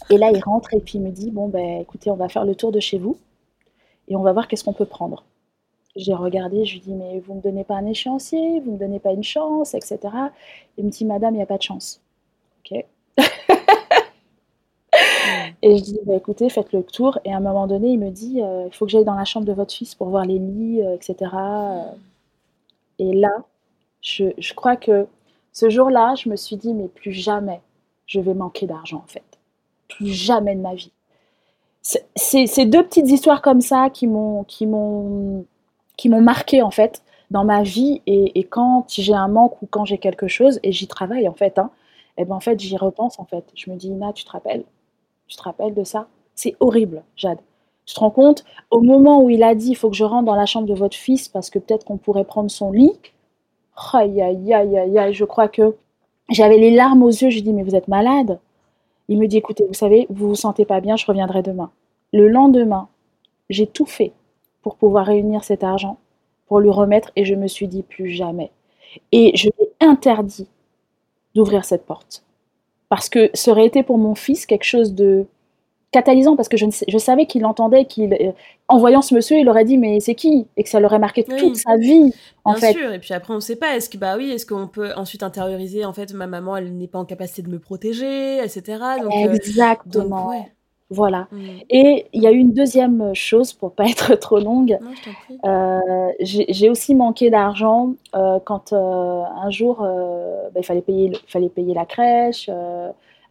[0.10, 2.46] Et là, il rentre et puis il me dit bon ben, écoutez, on va faire
[2.46, 3.18] le tour de chez vous
[4.08, 5.24] et on va voir qu'est-ce qu'on peut prendre.
[5.96, 9.00] J'ai regardé, je lui dis mais vous me donnez pas un échéancier, vous me donnez
[9.00, 10.00] pas une chance, etc.
[10.78, 12.02] Il me dit madame, il n'y a pas de chance.
[12.60, 12.86] Ok.
[15.62, 17.20] Et je dis, bah, écoutez, faites le tour.
[17.24, 19.24] Et à un moment donné, il me dit, euh, il faut que j'aille dans la
[19.26, 21.32] chambre de votre fils pour voir les lits, euh, etc.
[23.00, 23.32] Et là,
[24.02, 25.08] je, je crois que
[25.54, 27.62] ce jour-là, je me suis dit, mais plus jamais
[28.06, 29.24] je vais manquer d'argent, en fait.
[29.88, 30.92] Plus jamais de ma vie.
[31.82, 34.46] C'est ces deux petites histoires comme ça qui m'ont
[35.98, 38.02] qui m'ont marqué en fait dans ma vie.
[38.06, 41.58] Et, quand j'ai un manque ou quand j'ai quelque chose et j'y travaille en fait
[41.58, 41.72] hein,
[42.18, 43.44] et eh ben en fait j'y repense en fait.
[43.56, 44.64] Je me dis Ina tu te rappelles?
[45.28, 46.08] Tu te rappelles de ça?
[46.36, 47.40] C'est horrible, Jade.
[47.86, 48.44] Tu te rends compte?
[48.70, 50.76] Au moment où il a dit il faut que je rentre dans la chambre de
[50.76, 53.00] votre fils parce que peut-être qu'on pourrait prendre son lit,
[53.94, 55.76] aïe, aïe, aïe, aïe, aïe, je crois que
[56.30, 57.30] j'avais les larmes aux yeux.
[57.30, 58.40] Je lui dis mais vous êtes malade?
[59.10, 61.72] Il me dit écoutez, vous savez, vous vous sentez pas bien, je reviendrai demain.
[62.14, 62.88] Le lendemain,
[63.50, 64.14] j'ai tout fait
[64.64, 65.98] pour pouvoir réunir cet argent,
[66.48, 68.50] pour lui remettre, et je me suis dit plus jamais.
[69.12, 70.48] Et je lui ai interdit
[71.36, 72.24] d'ouvrir cette porte.
[72.90, 75.26] Parce que ça aurait été pour mon fils quelque chose de
[75.92, 78.32] catalysant parce que je, je savais qu'il entendait qu'il euh,
[78.68, 80.48] en voyant ce monsieur il aurait dit mais c'est qui?
[80.58, 82.12] Et que ça l'aurait marqué toute sa vie
[82.44, 82.74] en Bien fait.
[82.74, 84.92] sûr et puis après on ne sait pas est-ce que bah oui est-ce qu'on peut
[84.96, 88.80] ensuite intérioriser en fait ma maman elle n'est pas en capacité de me protéger etc
[89.02, 90.32] donc, euh, exactement
[90.94, 91.28] voilà.
[91.32, 91.38] Mmh.
[91.70, 94.78] Et il y a eu une deuxième chose, pour pas être trop longue.
[95.46, 95.80] Euh,
[96.20, 101.74] j'ai aussi manqué d'argent euh, quand euh, un jour bah, il fallait payer, fallait payer
[101.74, 102.50] la crèche.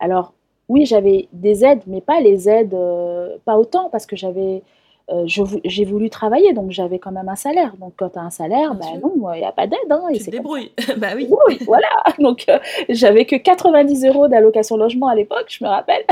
[0.01, 0.33] alors
[0.69, 2.77] oui, j'avais des aides, mais pas les aides,
[3.45, 4.63] pas autant parce que j'avais
[5.25, 7.75] j'ai voulu travailler, donc j'avais quand même un salaire.
[7.79, 9.79] Donc quand tu as un salaire, bah non, il n'y a pas d'aide.
[9.91, 10.73] Hein, tu te débrouilles.
[10.97, 11.29] bah oui.
[11.67, 11.89] voilà.
[12.19, 12.47] Donc
[12.89, 16.05] j'avais que 90 euros d'allocation logement à l'époque, je me rappelle.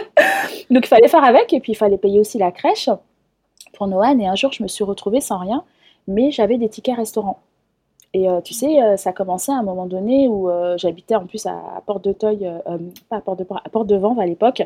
[0.70, 2.88] Donc il fallait faire avec et puis il fallait payer aussi la crèche
[3.74, 4.20] pour Noël.
[4.20, 5.64] Et un jour, je me suis retrouvée sans rien,
[6.08, 7.38] mais j'avais des tickets restaurant.
[8.14, 11.24] Et euh, tu sais, euh, ça commençait à un moment donné où euh, j'habitais en
[11.24, 12.50] plus à, Porte de Teuil,
[13.08, 14.62] pas à Porte de, à Porte de Vanves à l'époque,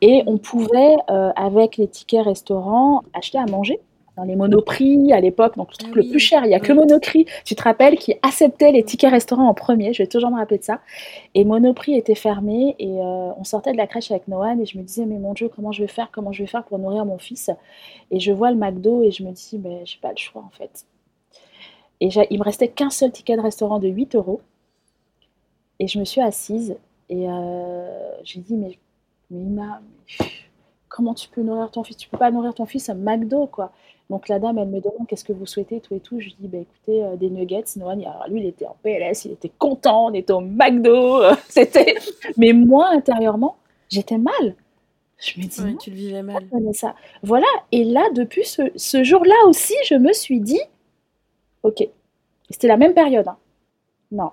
[0.00, 3.80] et on pouvait, avec les tickets restaurant, acheter à manger
[4.18, 6.72] dans les monoprix à l'époque, donc le truc le plus cher, il n'y a que
[6.72, 10.36] Monoprix, tu te rappelles, qui acceptait les tickets restaurants en premier, je vais toujours me
[10.36, 10.80] rappeler de ça.
[11.36, 14.76] Et Monoprix était fermé et euh, on sortait de la crèche avec Noan et je
[14.76, 17.04] me disais, mais mon Dieu, comment je vais faire, comment je vais faire pour nourrir
[17.04, 17.48] mon fils?
[18.10, 20.50] Et je vois le McDo et je me dis, ben, j'ai pas le choix en
[20.50, 20.84] fait.
[22.00, 24.40] Et il me restait qu'un seul ticket de restaurant de 8 euros.
[25.78, 26.76] Et je me suis assise
[27.08, 28.76] et euh, j'ai dit, mais,
[29.30, 29.62] mais
[30.88, 31.96] comment tu peux nourrir ton fils?
[31.96, 33.72] Tu peux pas nourrir ton fils à McDo, quoi.
[34.10, 36.18] Donc la dame, elle me demande qu'est-ce que vous souhaitez, tout et tout.
[36.18, 37.64] Je lui dis, bah, écoutez, euh, des nuggets.
[37.76, 41.20] Noan, alors lui, il était en PLS, il était content, on était au McDo.
[41.48, 41.94] c'était...
[42.36, 43.56] Mais moi, intérieurement,
[43.90, 44.54] j'étais mal.
[45.18, 46.48] Je me dis, ouais, tu le vivais mal.
[46.72, 46.94] Ça?
[47.22, 47.46] Voilà.
[47.72, 50.60] Et là, depuis ce, ce jour-là aussi, je me suis dit,
[51.62, 51.86] ok,
[52.48, 53.28] c'était la même période.
[53.28, 53.36] Hein.
[54.10, 54.30] Non.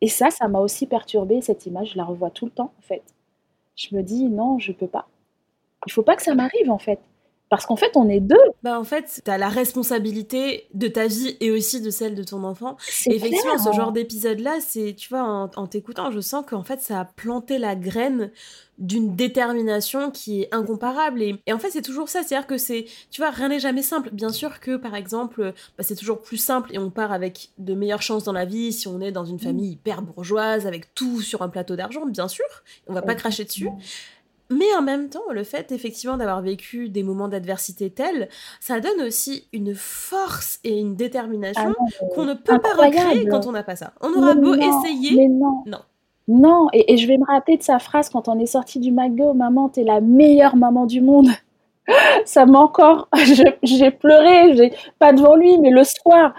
[0.00, 1.92] Et ça, ça m'a aussi perturbée, cette image.
[1.92, 3.02] Je la revois tout le temps, en fait.
[3.78, 5.08] Je me dis, non, je peux pas.
[5.86, 7.00] Il faut pas que ça m'arrive, en fait.
[7.50, 8.36] Parce qu'en fait, on est deux.
[8.62, 12.22] Bah en fait, tu as la responsabilité de ta vie et aussi de celle de
[12.22, 12.76] ton enfant.
[13.06, 17.00] Et effectivement, ce genre d'épisode-là, c'est, tu vois, en, t'écoutant, je sens qu'en fait, ça
[17.00, 18.30] a planté la graine
[18.78, 21.22] d'une détermination qui est incomparable.
[21.22, 22.22] Et, en fait, c'est toujours ça.
[22.22, 24.10] C'est-à-dire que c'est, tu vois, rien n'est jamais simple.
[24.12, 27.74] Bien sûr que, par exemple, bah, c'est toujours plus simple et on part avec de
[27.74, 29.40] meilleures chances dans la vie si on est dans une mm.
[29.40, 32.44] famille hyper bourgeoise, avec tout sur un plateau d'argent, bien sûr.
[32.86, 33.68] On va pas cracher dessus.
[34.50, 38.28] Mais en même temps, le fait effectivement d'avoir vécu des moments d'adversité tels,
[38.60, 43.46] ça donne aussi une force et une détermination ah qu'on ne peut pas recréer quand
[43.46, 43.92] on n'a pas ça.
[44.00, 45.16] On aura beau essayer.
[45.16, 45.62] Mais non.
[45.66, 45.80] Non.
[46.28, 49.32] Non, et, je vais me rappeler de sa phrase quand on est sorti du McDo,
[49.32, 51.28] maman, t'es la meilleure maman du monde.
[52.26, 53.08] ça m'a encore,
[53.62, 56.34] j'ai pleuré, pas devant lui, mais le soir,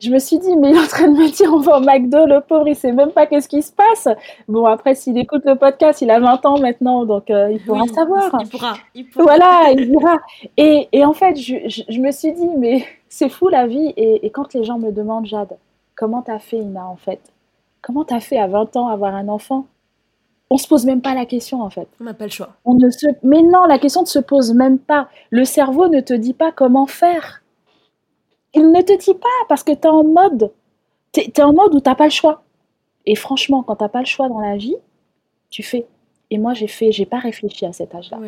[0.00, 1.80] je me suis dit, mais il est en train de me dire, on va au
[1.80, 4.08] McDo, le pauvre, il sait même pas qu'est-ce qui se passe.
[4.48, 7.86] Bon, après, s'il écoute le podcast, il a 20 ans maintenant, donc euh, il pourra
[7.86, 8.30] savoir.
[8.40, 9.24] Il pourra, il pourra.
[9.24, 10.16] Voilà, il pourra.
[10.56, 13.92] Et, et en fait, je, je, me suis dit, mais c'est fou la vie.
[13.96, 15.56] Et, et, quand les gens me demandent, Jade,
[15.94, 17.20] comment t'as fait, Ina, en fait?
[17.82, 19.66] Comment t'as fait à 20 ans avoir un enfant?
[20.52, 21.86] On se pose même pas la question en fait.
[22.00, 22.50] On n'a pas le choix.
[22.64, 23.06] On ne se...
[23.22, 25.08] Mais non, la question ne se pose même pas.
[25.30, 27.40] Le cerveau ne te dit pas comment faire.
[28.54, 30.52] Il ne te dit pas parce que tu es en mode,
[31.12, 32.42] tu es, en mode où tu pas le choix.
[33.06, 34.76] Et franchement, quand tu pas le choix dans la vie,
[35.50, 35.86] tu fais.
[36.30, 38.18] Et moi, j'ai fait, j'ai pas réfléchi à cet âge-là.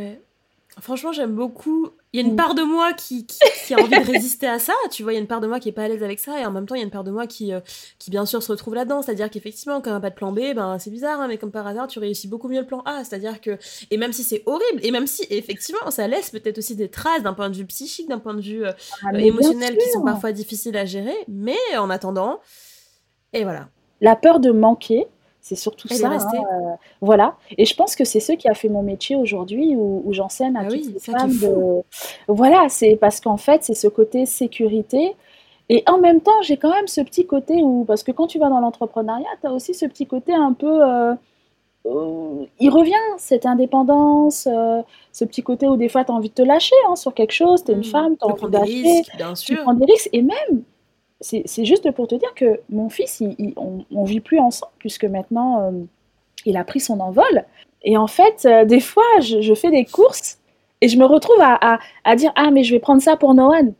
[0.81, 1.91] Franchement, j'aime beaucoup.
[2.13, 4.73] Il y a une part de moi qui, qui, a envie de résister à ça,
[4.91, 5.13] tu vois.
[5.13, 6.47] Il y a une part de moi qui est pas à l'aise avec ça, et
[6.47, 7.61] en même temps, il y a une part de moi qui, euh,
[7.99, 9.03] qui bien sûr, se retrouve là-dedans.
[9.03, 11.51] C'est-à-dire qu'effectivement, quand on n'a pas de plan B, ben, c'est bizarre, hein, mais comme
[11.51, 13.05] par hasard, tu réussis beaucoup mieux le plan A.
[13.05, 13.59] C'est-à-dire que.
[13.91, 17.23] Et même si c'est horrible, et même si, effectivement, ça laisse peut-être aussi des traces
[17.23, 18.73] d'un point de vue psychique, d'un point de vue euh,
[19.05, 22.41] ah, émotionnel qui sont parfois difficiles à gérer, mais en attendant.
[23.35, 23.69] Et voilà.
[24.01, 25.07] La peur de manquer,
[25.43, 26.09] c'est surtout ça.
[26.09, 27.35] Hein, euh, voilà.
[27.59, 30.61] Et je pense que c'est ce qui a fait mon métier aujourd'hui, où, j'enseigne à
[30.61, 31.37] ah toutes les femmes.
[31.37, 31.83] De...
[32.29, 35.17] Voilà, c'est parce qu'en fait, c'est ce côté sécurité.
[35.69, 38.39] Et en même temps, j'ai quand même ce petit côté où, parce que quand tu
[38.39, 40.81] vas dans l'entrepreneuriat, tu as aussi ce petit côté un peu.
[40.81, 41.15] Euh,
[42.61, 46.35] il revient, cette indépendance, euh, ce petit côté où des fois tu as envie de
[46.35, 47.85] te lâcher hein, sur quelque chose, tu es une mmh.
[47.85, 49.03] femme, tu as envie de lâcher,
[49.45, 50.63] tu prends des risques, et même
[51.23, 53.23] c'est juste pour te dire que mon fils,
[53.57, 55.71] on, vit plus ensemble, puisque maintenant, euh,
[56.45, 57.45] il a pris son envol.
[57.85, 60.39] Et en fait, euh, des fois, je, fais des courses
[60.81, 63.73] et je me retrouve à, dire Ah, mais je vais prendre ça pour Noël.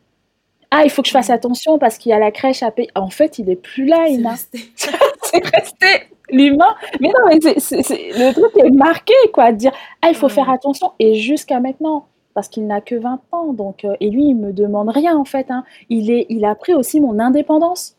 [0.71, 2.89] Ah, il faut que je fasse attention parce qu'il y a la crèche à payer.
[2.95, 4.35] En fait, il est plus là, Ina.
[5.23, 6.75] C'est resté, l'humain.
[6.99, 9.51] Mais non, mais le truc est marqué, quoi.
[9.51, 10.93] De dire Ah, il faut faire attention.
[10.99, 13.53] Et jusqu'à maintenant, parce qu'il n'a que 20 ans.
[13.53, 15.49] Donc, euh, et lui, il me demande rien en fait.
[15.49, 15.63] Hein.
[15.89, 17.95] Il, est, il a pris aussi mon indépendance.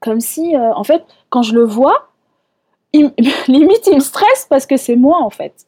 [0.00, 2.08] Comme si, euh, en fait, quand je le vois,
[2.92, 5.66] limite, il me stresse parce que c'est moi en fait.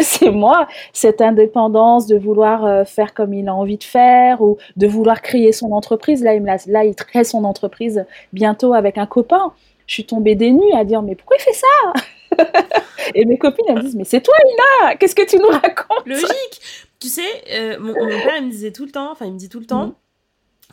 [0.00, 4.56] C'est moi, cette indépendance de vouloir euh, faire comme il a envie de faire ou
[4.76, 6.24] de vouloir créer son entreprise.
[6.24, 9.52] Là, il, là, il crée son entreprise bientôt avec un copain.
[9.86, 12.44] Je suis tombée des nues à dire, mais pourquoi il fait ça?
[13.14, 16.06] Et mes copines, elles me disent, mais c'est toi, Ina Qu'est-ce que tu nous racontes?
[16.06, 19.38] Logique tu sais, euh, mon, père, il me disait tout le temps, enfin, il me
[19.38, 19.94] dit tout le temps, mhm.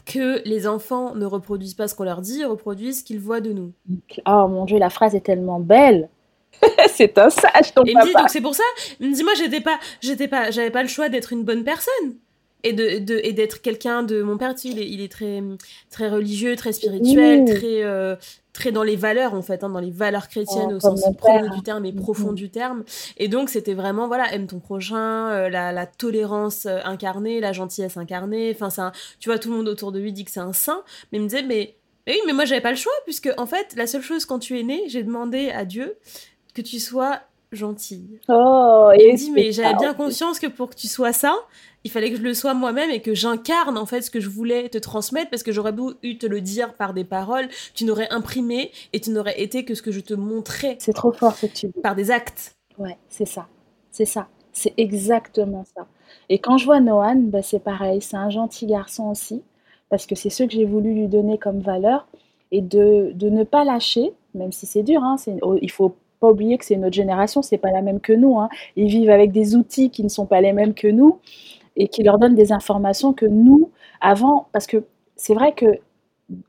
[0.05, 3.41] que les enfants ne reproduisent pas ce qu'on leur dit, ils reproduisent ce qu'ils voient
[3.41, 3.73] de nous.
[4.27, 6.07] Oh mon Dieu, la phrase est tellement belle.
[6.89, 8.63] c'est un sage ton Et il me dit, donc c'est pour ça,
[8.99, 11.63] il me dit, moi, j'étais pas, j'étais pas, j'avais pas le choix d'être une bonne
[11.63, 12.15] personne
[12.63, 15.41] et de, de et d'être quelqu'un de mon père il est, il est très
[15.89, 18.15] très religieux très spirituel très euh,
[18.51, 21.49] très dans les valeurs en fait hein, dans les valeurs chrétiennes oh, au sens premier
[21.49, 22.01] du terme et mm-hmm.
[22.01, 22.83] profond du terme.
[23.17, 27.53] Et donc c'était vraiment voilà aime ton prochain euh, la, la, tolérance euh, incarnée la
[27.53, 28.51] gentillesse incarnée.
[28.53, 30.83] Enfin ça tu vois tout le monde autour de lui dit que c'est un saint
[31.11, 33.45] mais il me disait mais, mais oui mais moi j'avais pas le choix puisque en
[33.45, 35.97] fait la seule chose quand tu es né j'ai demandé à Dieu
[36.53, 38.19] que tu sois gentille.
[38.29, 41.35] Oh, et il me dit, mais j'avais bien conscience que pour que tu sois ça,
[41.83, 44.29] il fallait que je le sois moi-même et que j'incarne en fait ce que je
[44.29, 48.09] voulais te transmettre parce que j'aurais pu te le dire par des paroles, tu n'aurais
[48.12, 50.77] imprimé et tu n'aurais été que ce que je te montrais.
[50.79, 51.81] C'est trop fort ce que tu dis.
[51.81, 52.55] Par des actes.
[52.77, 53.47] Ouais, c'est ça.
[53.91, 54.27] C'est ça.
[54.51, 55.88] C'est exactement ça.
[56.27, 59.41] Et quand je vois Noan, bah, c'est pareil, c'est un gentil garçon aussi
[59.89, 62.07] parce que c'est ce que j'ai voulu lui donner comme valeur
[62.51, 66.27] et de, de ne pas lâcher, même si c'est dur, hein, oh, il faut pas
[66.27, 68.39] oublier que c'est notre génération, c'est pas la même que nous.
[68.39, 68.49] Hein.
[68.75, 71.19] Ils vivent avec des outils qui ne sont pas les mêmes que nous
[71.75, 74.84] et qui leur donne des informations que nous, avant, parce que
[75.15, 75.79] c'est vrai que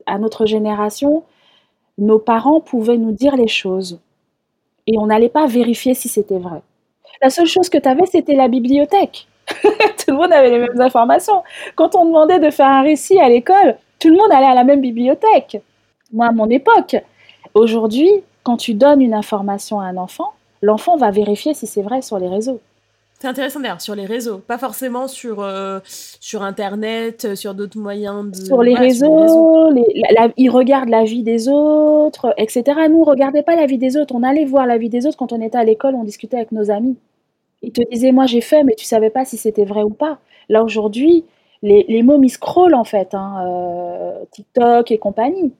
[0.05, 1.23] à notre génération,
[1.97, 3.99] nos parents pouvaient nous dire les choses
[4.87, 6.61] et on n'allait pas vérifier si c'était vrai.
[7.21, 9.27] La seule chose que tu avais, c'était la bibliothèque.
[9.51, 11.43] tout le monde avait les mêmes informations.
[11.75, 14.63] Quand on demandait de faire un récit à l'école, tout le monde allait à la
[14.63, 15.61] même bibliothèque.
[16.11, 16.95] Moi, à mon époque.
[17.53, 18.09] Aujourd'hui,
[18.43, 22.19] quand tu donnes une information à un enfant, l'enfant va vérifier si c'est vrai sur
[22.19, 22.59] les réseaux.
[23.19, 27.77] C'est intéressant d'ailleurs sur les réseaux, pas forcément sur, euh, sur Internet, euh, sur d'autres
[27.77, 28.31] moyens.
[28.31, 28.35] De...
[28.35, 29.69] Sur les réseaux,
[30.37, 32.63] ils regardent la vie des autres, etc.
[32.89, 34.15] Nous, on regardait pas la vie des autres.
[34.15, 36.51] On allait voir la vie des autres quand on était à l'école, on discutait avec
[36.51, 36.97] nos amis.
[37.61, 40.17] Ils te disaient, moi j'ai fait, mais tu savais pas si c'était vrai ou pas.
[40.49, 41.23] Là aujourd'hui,
[41.61, 45.53] les, les mômes, ils scrollent en fait, hein, euh, TikTok et compagnie.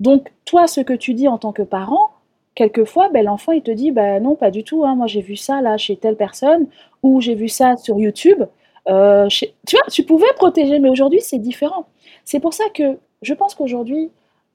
[0.00, 2.10] Donc, toi, ce que tu dis en tant que parent,
[2.54, 5.36] quelquefois, ben, l'enfant, il te dit, ben non, pas du tout, hein, moi j'ai vu
[5.36, 6.66] ça là chez telle personne,
[7.02, 8.42] ou j'ai vu ça sur YouTube.
[8.88, 11.86] Euh, tu vois, tu pouvais protéger, mais aujourd'hui, c'est différent.
[12.24, 14.10] C'est pour ça que je pense qu'aujourd'hui,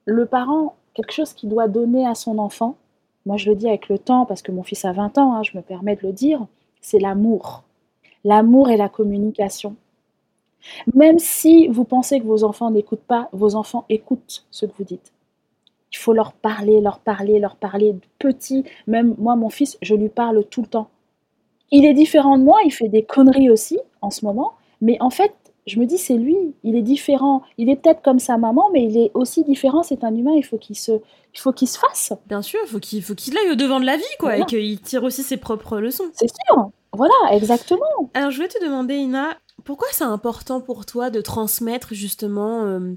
[0.05, 2.75] le parent, quelque chose qu'il doit donner à son enfant,
[3.25, 5.43] moi je le dis avec le temps, parce que mon fils a 20 ans, hein,
[5.43, 6.45] je me permets de le dire,
[6.81, 7.63] c'est l'amour.
[8.23, 9.75] L'amour et la communication.
[10.93, 14.83] Même si vous pensez que vos enfants n'écoutent pas, vos enfants écoutent ce que vous
[14.83, 15.13] dites.
[15.91, 17.95] Il faut leur parler, leur parler, leur parler.
[18.19, 20.89] Petit, même moi, mon fils, je lui parle tout le temps.
[21.71, 25.09] Il est différent de moi, il fait des conneries aussi en ce moment, mais en
[25.09, 25.33] fait,
[25.67, 27.43] je me dis, c'est lui, il est différent.
[27.57, 29.83] Il est peut-être comme sa maman, mais il est aussi différent.
[29.83, 32.13] C'est un humain, il faut qu'il se, il faut qu'il se fasse.
[32.25, 34.45] Bien sûr, il faut qu'il, faut qu'il aille au devant de la vie, quoi, et
[34.45, 36.05] qu'il tire aussi ses propres leçons.
[36.13, 36.69] C'est sûr.
[36.93, 38.09] Voilà, exactement.
[38.13, 42.95] Alors, je vais te demander, Ina, pourquoi c'est important pour toi de transmettre justement euh,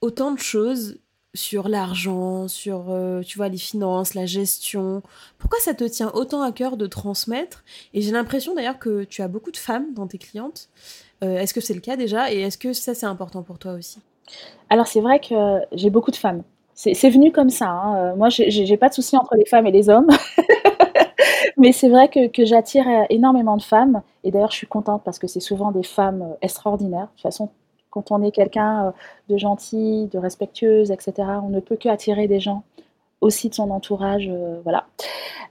[0.00, 1.00] autant de choses
[1.34, 5.02] sur l'argent, sur euh, tu vois les finances, la gestion.
[5.38, 7.64] Pourquoi ça te tient autant à cœur de transmettre?
[7.94, 10.68] Et j'ai l'impression d'ailleurs que tu as beaucoup de femmes dans tes clientes.
[11.22, 12.32] Euh, est-ce que c'est le cas déjà?
[12.32, 14.00] Et est-ce que ça c'est important pour toi aussi?
[14.70, 16.42] Alors c'est vrai que j'ai beaucoup de femmes.
[16.74, 17.68] C'est venu comme ça.
[17.68, 18.14] Hein.
[18.14, 20.06] Moi, j'ai pas de souci entre les femmes et les hommes.
[21.56, 24.00] Mais c'est vrai que, que j'attire énormément de femmes.
[24.22, 27.06] Et d'ailleurs, je suis contente parce que c'est souvent des femmes extraordinaires.
[27.06, 27.50] De toute façon,
[28.02, 28.90] quand on est quelqu'un euh,
[29.28, 32.62] de gentil, de respectueuse, etc., on ne peut que attirer des gens
[33.20, 34.86] aussi de son entourage, euh, voilà.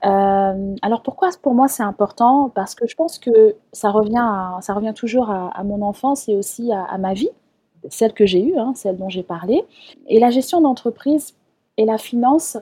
[0.05, 2.49] Euh, alors pourquoi pour moi c'est important?
[2.53, 4.31] Parce que je pense que ça revient,
[4.61, 7.29] ça revient toujours à, mon enfance et aussi à, ma vie,
[7.89, 9.65] celle que j'ai eue, hein, celle dont j'ai parlé.
[10.07, 11.35] Et la gestion d'entreprise
[11.77, 12.57] et la finance,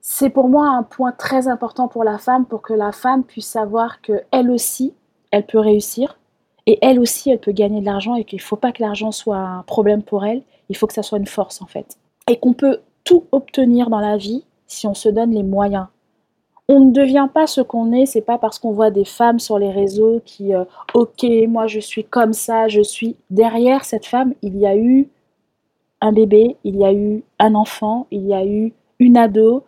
[0.00, 3.46] c'est pour moi un point très important pour la femme, pour que la femme puisse
[3.46, 4.94] savoir qu'elle aussi,
[5.30, 6.18] elle peut réussir,
[6.66, 9.12] et elle aussi, elle peut gagner de l'argent et qu'il ne faut pas que l'argent
[9.12, 10.42] soit un problème pour elle.
[10.68, 11.98] Il faut que ça soit une force en fait.
[12.28, 15.86] Et qu'on peut tout obtenir dans la vie si on se donne les moyens.
[16.68, 19.58] On ne devient pas ce qu'on est, c'est pas parce qu'on voit des femmes sur
[19.58, 23.16] les réseaux qui, euh, ok, moi je suis comme ça, je suis.
[23.28, 25.08] Derrière cette femme, il y a eu
[26.00, 29.64] un bébé, il y a eu un enfant, il y a eu une ado.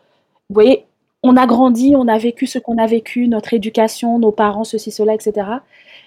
[0.48, 0.86] Vous voyez,
[1.22, 4.90] on a grandi, on a vécu ce qu'on a vécu, notre éducation, nos parents, ceci,
[4.90, 5.46] cela, etc.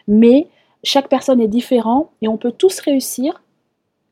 [0.08, 0.48] Mais
[0.84, 3.42] chaque personne est différente et on peut tous réussir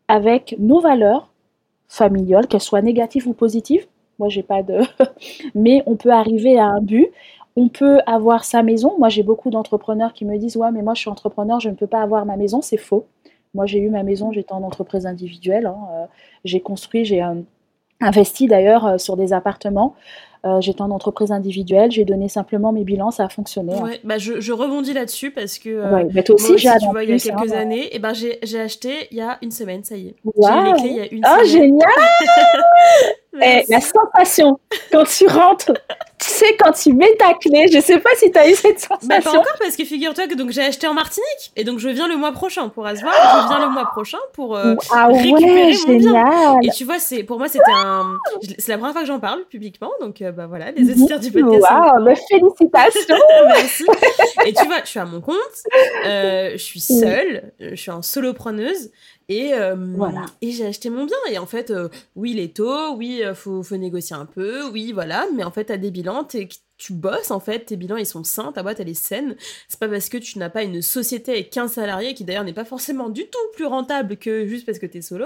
[0.07, 1.29] avec nos valeurs
[1.87, 3.87] familiales, qu'elles soient négatives ou positives.
[4.19, 4.81] Moi, j'ai pas de.
[5.55, 7.07] mais on peut arriver à un but.
[7.55, 8.97] On peut avoir sa maison.
[8.99, 11.75] Moi, j'ai beaucoup d'entrepreneurs qui me disent Ouais, mais moi, je suis entrepreneur, je ne
[11.75, 12.61] peux pas avoir ma maison.
[12.61, 13.05] C'est faux.
[13.53, 15.65] Moi, j'ai eu ma maison, j'étais en entreprise individuelle.
[15.65, 16.05] Hein, euh,
[16.43, 17.35] j'ai construit, j'ai euh,
[18.01, 19.95] investi d'ailleurs euh, sur des appartements.
[20.45, 23.73] Euh, j'étais en entreprise individuelle, j'ai donné simplement mes bilans, ça a fonctionné.
[23.73, 23.83] Hein.
[23.83, 27.03] Ouais, bah je, je, rebondis là-dessus parce que euh, ouais, toi aussi, j'ai tu vois,
[27.03, 29.83] il y a quelques hein, années, et ben j'ai acheté il y a une semaine,
[29.83, 30.15] ça y est.
[30.23, 30.47] Wow.
[30.47, 31.71] J'ai les clés il y a une oh, semaine.
[31.73, 31.89] Oh génial
[33.43, 34.59] Eh, la sensation
[34.91, 35.73] quand tu rentres,
[36.19, 38.79] tu sais, quand tu mets ta clé, je sais pas si tu as eu cette
[38.79, 39.07] sensation.
[39.07, 41.89] Bah, pas encore, parce que figure-toi que donc j'ai acheté en Martinique, et donc je
[41.89, 45.73] viens le mois prochain pour Asvoir, je viens le mois prochain pour euh, ah récupérer
[45.87, 46.59] mon bien.
[46.63, 48.17] Et tu vois, c'est pour moi, c'était un.
[48.57, 51.31] C'est la première fois que j'en parle publiquement, donc euh, bah voilà, les auditeurs du
[51.31, 51.65] podcast.
[51.69, 53.15] Waouh, bah, félicitations
[53.47, 53.85] Merci.
[54.45, 55.35] Et tu vois, je suis à mon compte,
[56.05, 58.91] euh, je suis seule, je suis en solopreneuse,
[59.29, 60.25] et, euh, voilà.
[60.41, 61.17] et j'ai acheté mon bien.
[61.29, 64.93] Et en fait, euh, oui, les taux, oui, il faut, faut, négocier un peu, oui,
[64.93, 65.27] voilà.
[65.35, 66.23] Mais en fait, t'as des bilans,
[66.77, 69.35] tu bosses en fait, tes bilans ils sont sains, ta boîte elle est saine.
[69.67, 72.53] C'est pas parce que tu n'as pas une société avec 15 salariés qui d'ailleurs n'est
[72.53, 75.25] pas forcément du tout plus rentable que juste parce que t'es solo,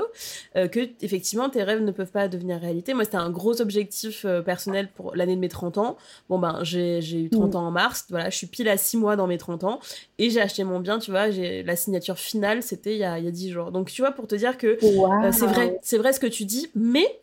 [0.55, 2.93] euh, que effectivement tes rêves ne peuvent pas devenir réalité.
[2.93, 5.97] Moi c'était un gros objectif euh, personnel pour l'année de mes 30 ans.
[6.29, 7.57] Bon ben j'ai eu 30 mm.
[7.57, 9.79] ans en mars, voilà, je suis pile à 6 mois dans mes 30 ans
[10.19, 13.19] et j'ai acheté mon bien, tu vois, j'ai la signature finale c'était il y a,
[13.19, 13.71] il y a 10 jours.
[13.71, 16.45] Donc tu vois pour te dire que euh, c'est vrai, c'est vrai ce que tu
[16.45, 17.19] dis, mais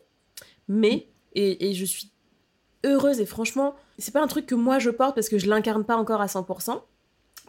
[0.67, 2.11] mais et, et je suis
[2.85, 5.83] heureuse et franchement, c'est pas un truc que moi je porte parce que je l'incarne
[5.83, 6.81] pas encore à 100%,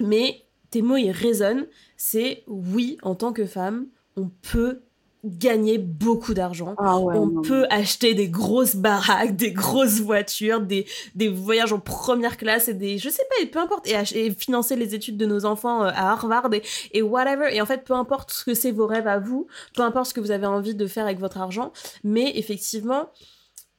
[0.01, 1.67] mais tes mots ils résonnent.
[1.97, 3.87] C'est oui, en tant que femme,
[4.17, 4.83] on peut
[5.25, 6.75] gagner beaucoup d'argent.
[6.79, 12.39] Ah on peut acheter des grosses baraques, des grosses voitures, des, des voyages en première
[12.39, 15.85] classe et des, je sais pas, peu importe, et, financer les études de nos enfants
[15.85, 17.55] euh, à Harvard et, et whatever.
[17.55, 20.15] Et en fait, peu importe ce que c'est vos rêves à vous, peu importe ce
[20.15, 23.11] que vous avez envie de faire avec votre argent, mais effectivement,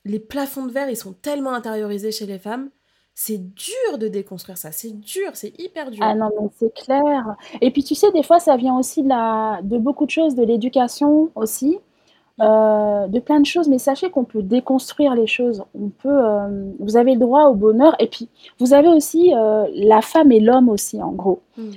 [0.06, 2.70] les plafonds de verre, ils sont tellement intériorisés chez les femmes.
[3.14, 6.02] C'est dur de déconstruire ça, c'est dur, c'est hyper dur.
[6.02, 7.36] Ah non, mais c'est clair.
[7.60, 9.60] Et puis tu sais, des fois, ça vient aussi de, la...
[9.64, 11.78] de beaucoup de choses, de l'éducation aussi,
[12.40, 13.68] euh, de plein de choses.
[13.68, 15.64] Mais sachez qu'on peut déconstruire les choses.
[15.76, 17.96] On peut, euh, vous avez le droit au bonheur.
[18.00, 21.42] Et puis, vous avez aussi euh, la femme et l'homme aussi, en gros.
[21.58, 21.72] Hmm.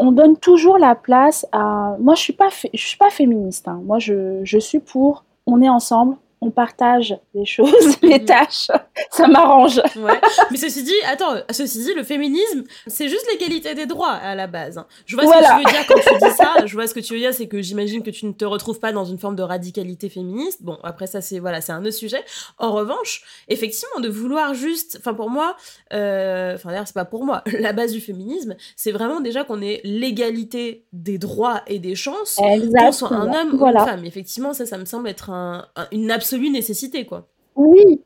[0.00, 1.96] on donne toujours la place à.
[2.00, 3.68] Moi, je suis pas, je suis pas féministe.
[3.68, 3.80] Hein.
[3.84, 5.24] Moi, je, je suis pour.
[5.46, 8.68] On est ensemble, on partage les choses, les tâches,
[9.10, 9.80] ça m'arrange.
[9.96, 10.18] Ouais.
[10.50, 14.46] Mais ceci dit, attends, ceci dit, le féminisme, c'est juste l'égalité des droits à la
[14.46, 14.82] base.
[15.04, 16.66] Je vois ce que tu veux dire quand tu dis ça.
[16.66, 18.80] Je vois ce que tu veux dire, c'est que j'imagine que tu ne te retrouves
[18.80, 20.62] pas dans une forme de radicalité féministe.
[20.62, 22.24] Bon, après ça, c'est voilà, c'est un autre sujet.
[22.58, 25.56] En revanche, effectivement, de vouloir juste, enfin pour moi,
[25.92, 26.54] euh...
[26.54, 29.80] enfin d'ailleurs c'est pas pour moi, la base du féminisme, c'est vraiment déjà qu'on ait
[29.84, 34.04] l'égalité des droits et des chances, qu'on soit un homme ou une femme.
[34.04, 37.26] Effectivement, ça, ça me semble être un, une absolue nécessité, quoi.
[37.56, 38.02] Oui,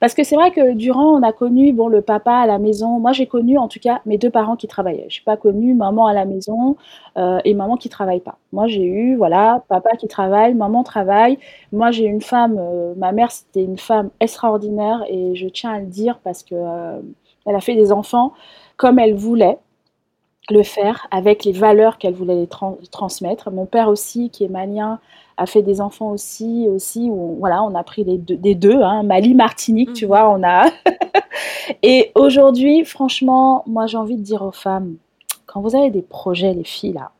[0.00, 2.98] parce que c'est vrai que durant, on a connu bon le papa à la maison.
[2.98, 5.06] Moi, j'ai connu en tout cas mes deux parents qui travaillaient.
[5.08, 6.76] Je n'ai pas connu maman à la maison
[7.16, 8.38] euh, et maman qui travaille pas.
[8.52, 11.38] Moi, j'ai eu voilà papa qui travaille, maman travaille.
[11.70, 12.56] Moi, j'ai une femme.
[12.58, 16.56] Euh, ma mère, c'était une femme extraordinaire et je tiens à le dire parce que
[16.56, 17.00] euh,
[17.46, 18.32] elle a fait des enfants
[18.76, 19.58] comme elle voulait.
[20.50, 22.48] Le faire avec les valeurs qu'elle voulait les
[22.90, 23.50] transmettre.
[23.50, 24.98] Mon père aussi, qui est malien,
[25.38, 28.82] a fait des enfants aussi, aussi où voilà, on a pris les deux, des deux,
[28.82, 30.08] hein, Mali, Martinique, tu mmh.
[30.08, 30.68] vois, on a.
[31.82, 34.96] et aujourd'hui, franchement, moi j'ai envie de dire aux femmes,
[35.46, 37.12] quand vous avez des projets, les filles là,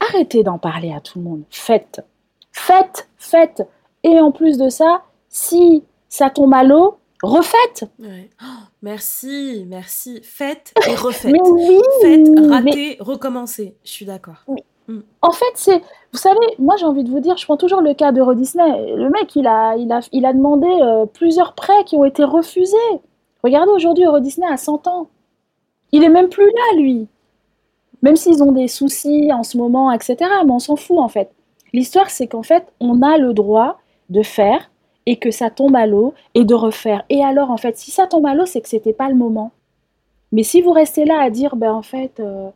[0.00, 1.42] arrêtez d'en parler à tout le monde.
[1.50, 2.04] Faites,
[2.52, 3.66] faites, faites.
[4.02, 7.84] Et en plus de ça, si ça tombe à l'eau, refaites.
[8.00, 8.46] Oh,
[8.82, 10.20] merci, merci.
[10.22, 11.34] Faites et refaites.
[12.00, 13.76] Faites, ratez, recommencez.
[13.84, 14.44] Je suis d'accord.
[14.88, 15.00] Mm.
[15.22, 17.94] En fait, c'est, vous savez, moi j'ai envie de vous dire, je prends toujours le
[17.94, 18.94] cas d'Euro Disney.
[18.94, 22.24] Le mec, il a, il a, il a demandé euh, plusieurs prêts qui ont été
[22.24, 22.76] refusés.
[23.44, 25.08] Regardez aujourd'hui, Euro Disney a 100 ans.
[25.92, 27.06] Il est même plus là, lui.
[28.02, 30.16] Même s'ils ont des soucis en ce moment, etc.
[30.44, 31.30] Mais on s'en fout en fait.
[31.72, 34.70] L'histoire, c'est qu'en fait, on a le droit de faire
[35.08, 37.02] et que ça tombe à l'eau et de refaire.
[37.08, 39.52] Et alors, en fait, si ça tombe à l'eau, c'est que c'était pas le moment.
[40.32, 42.50] Mais si vous restez là à dire, ben en fait, euh,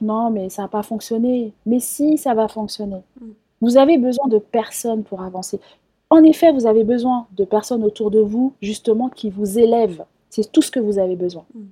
[0.00, 1.52] non, mais ça n'a pas fonctionné.
[1.66, 3.02] Mais si, ça va fonctionner.
[3.20, 3.26] Mm.
[3.60, 5.60] Vous avez besoin de personnes pour avancer.
[6.10, 10.04] En effet, vous avez besoin de personnes autour de vous, justement, qui vous élèvent.
[10.30, 11.44] C'est tout ce que vous avez besoin.
[11.54, 11.62] Mm.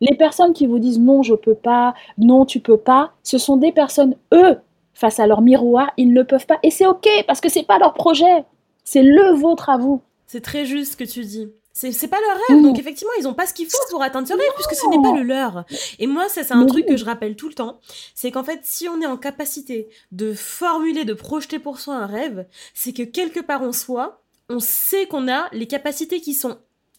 [0.00, 3.58] Les personnes qui vous disent non, je peux pas, non, tu peux pas, ce sont
[3.58, 4.58] des personnes, eux,
[4.92, 6.58] face à leur miroir, ils ne peuvent pas.
[6.64, 8.44] Et c'est OK, parce que c'est pas leur projet.
[8.86, 10.00] C'est le vôtre à vous.
[10.26, 11.48] C'est très juste ce que tu dis.
[11.72, 12.62] C'est pas leur rêve.
[12.62, 15.02] Donc, effectivement, ils ont pas ce qu'il faut pour atteindre ce rêve, puisque ce n'est
[15.02, 15.66] pas le leur.
[15.98, 17.80] Et moi, ça, c'est un truc que je rappelle tout le temps.
[18.14, 22.06] C'est qu'en fait, si on est en capacité de formuler, de projeter pour soi un
[22.06, 26.56] rêve, c'est que quelque part en soi, on sait qu'on a les capacités qui sont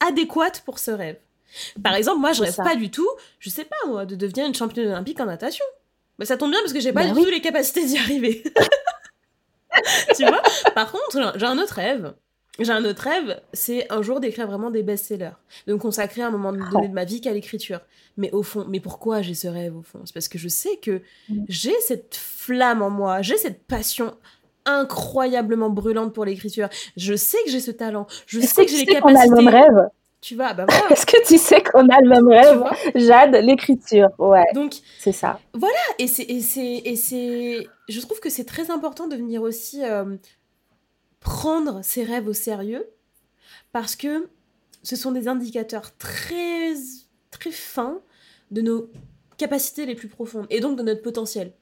[0.08, 1.18] adéquates pour ce rêve.
[1.82, 3.10] Par exemple, moi, je rêve pas du tout,
[3.40, 5.66] je sais pas moi, de devenir une championne olympique en natation.
[6.20, 8.44] Mais ça tombe bien parce que j'ai pas bah du tout les capacités d'y arriver.
[10.16, 10.42] tu vois?
[10.76, 12.14] Par contre, j'ai un autre rêve.
[12.60, 16.28] J'ai un autre rêve, c'est un jour d'écrire vraiment des best-sellers, de me consacrer à
[16.28, 17.82] un moment donné de ma vie qu'à l'écriture.
[18.18, 20.00] Mais au fond, mais pourquoi j'ai ce rêve au fond?
[20.06, 21.46] C'est parce que je sais que mm.
[21.48, 24.16] j'ai cette flamme en moi, j'ai cette passion
[24.66, 26.68] incroyablement brûlante pour l'écriture.
[26.98, 29.30] Je sais que j'ai ce talent, je sais que, j'ai les capacités.
[29.30, 29.90] On a le même rêve?
[30.20, 30.90] Tu vas, bah voilà.
[30.90, 32.64] Est-ce que tu sais qu'on a le même rêve?
[32.96, 34.46] Jade, l'écriture, ouais.
[34.54, 35.40] Donc c'est ça.
[35.54, 37.68] Voilà, et c'est et c'est et c'est.
[37.88, 40.18] Je trouve que c'est très important de venir aussi euh,
[41.20, 42.88] prendre ses rêves au sérieux
[43.72, 44.28] parce que
[44.84, 46.74] ce sont des indicateurs très,
[47.30, 48.00] très fins
[48.52, 48.90] de nos
[49.38, 51.54] capacités les plus profondes et donc de notre potentiel.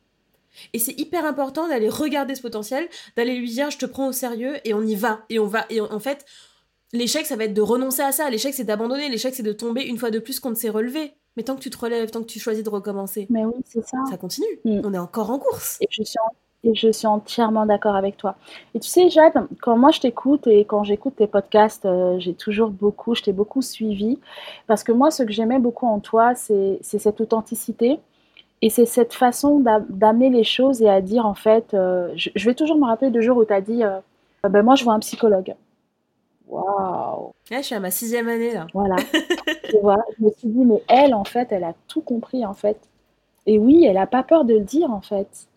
[0.73, 2.87] Et c'est hyper important d'aller regarder ce potentiel,
[3.17, 5.25] d'aller lui dire je te prends au sérieux et on y va.
[5.29, 5.65] Et on va.
[5.69, 6.25] Et en fait,
[6.95, 8.29] l'échec, ça va être de renoncer à ça.
[8.29, 9.09] L'échec, c'est d'abandonner.
[9.09, 11.13] L'échec, c'est de tomber une fois de plus qu'on ne s'est relevé.
[11.37, 13.27] Mais tant que tu te relèves, tant que tu choisis de recommencer.
[13.29, 13.97] Mais oui, c'est ça.
[14.09, 14.47] Ça continue.
[14.63, 14.81] Mm.
[14.83, 15.77] On est encore en course.
[15.81, 16.17] Et je suis
[16.65, 18.35] et je suis entièrement d'accord avec toi.
[18.73, 22.33] Et tu sais, Jade, quand moi je t'écoute et quand j'écoute tes podcasts, euh, j'ai
[22.33, 24.19] toujours beaucoup, je t'ai beaucoup suivi.
[24.67, 27.99] Parce que moi, ce que j'aimais beaucoup en toi, c'est cette authenticité.
[28.61, 32.55] Et c'est cette façon d'amener les choses et à dire, en fait, euh, je, vais
[32.55, 33.99] toujours me rappeler de jour où tu as dit, euh,
[34.49, 35.53] ben moi, je vois un psychologue.
[36.47, 38.67] Waouh Je suis à ma sixième année, là.
[38.73, 38.95] Voilà.
[39.69, 42.53] tu vois, je me suis dit, mais elle, en fait, elle a tout compris, en
[42.53, 42.77] fait.
[43.45, 45.47] Et oui, elle n'a pas peur de le dire, en fait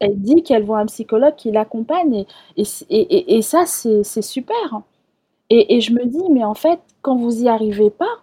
[0.00, 2.24] elle dit qu'elle voit un psychologue qui l'accompagne
[2.56, 4.82] et, et, et, ça, c'est super.
[5.50, 8.22] Et, je me dis, mais en fait, quand vous y arrivez pas,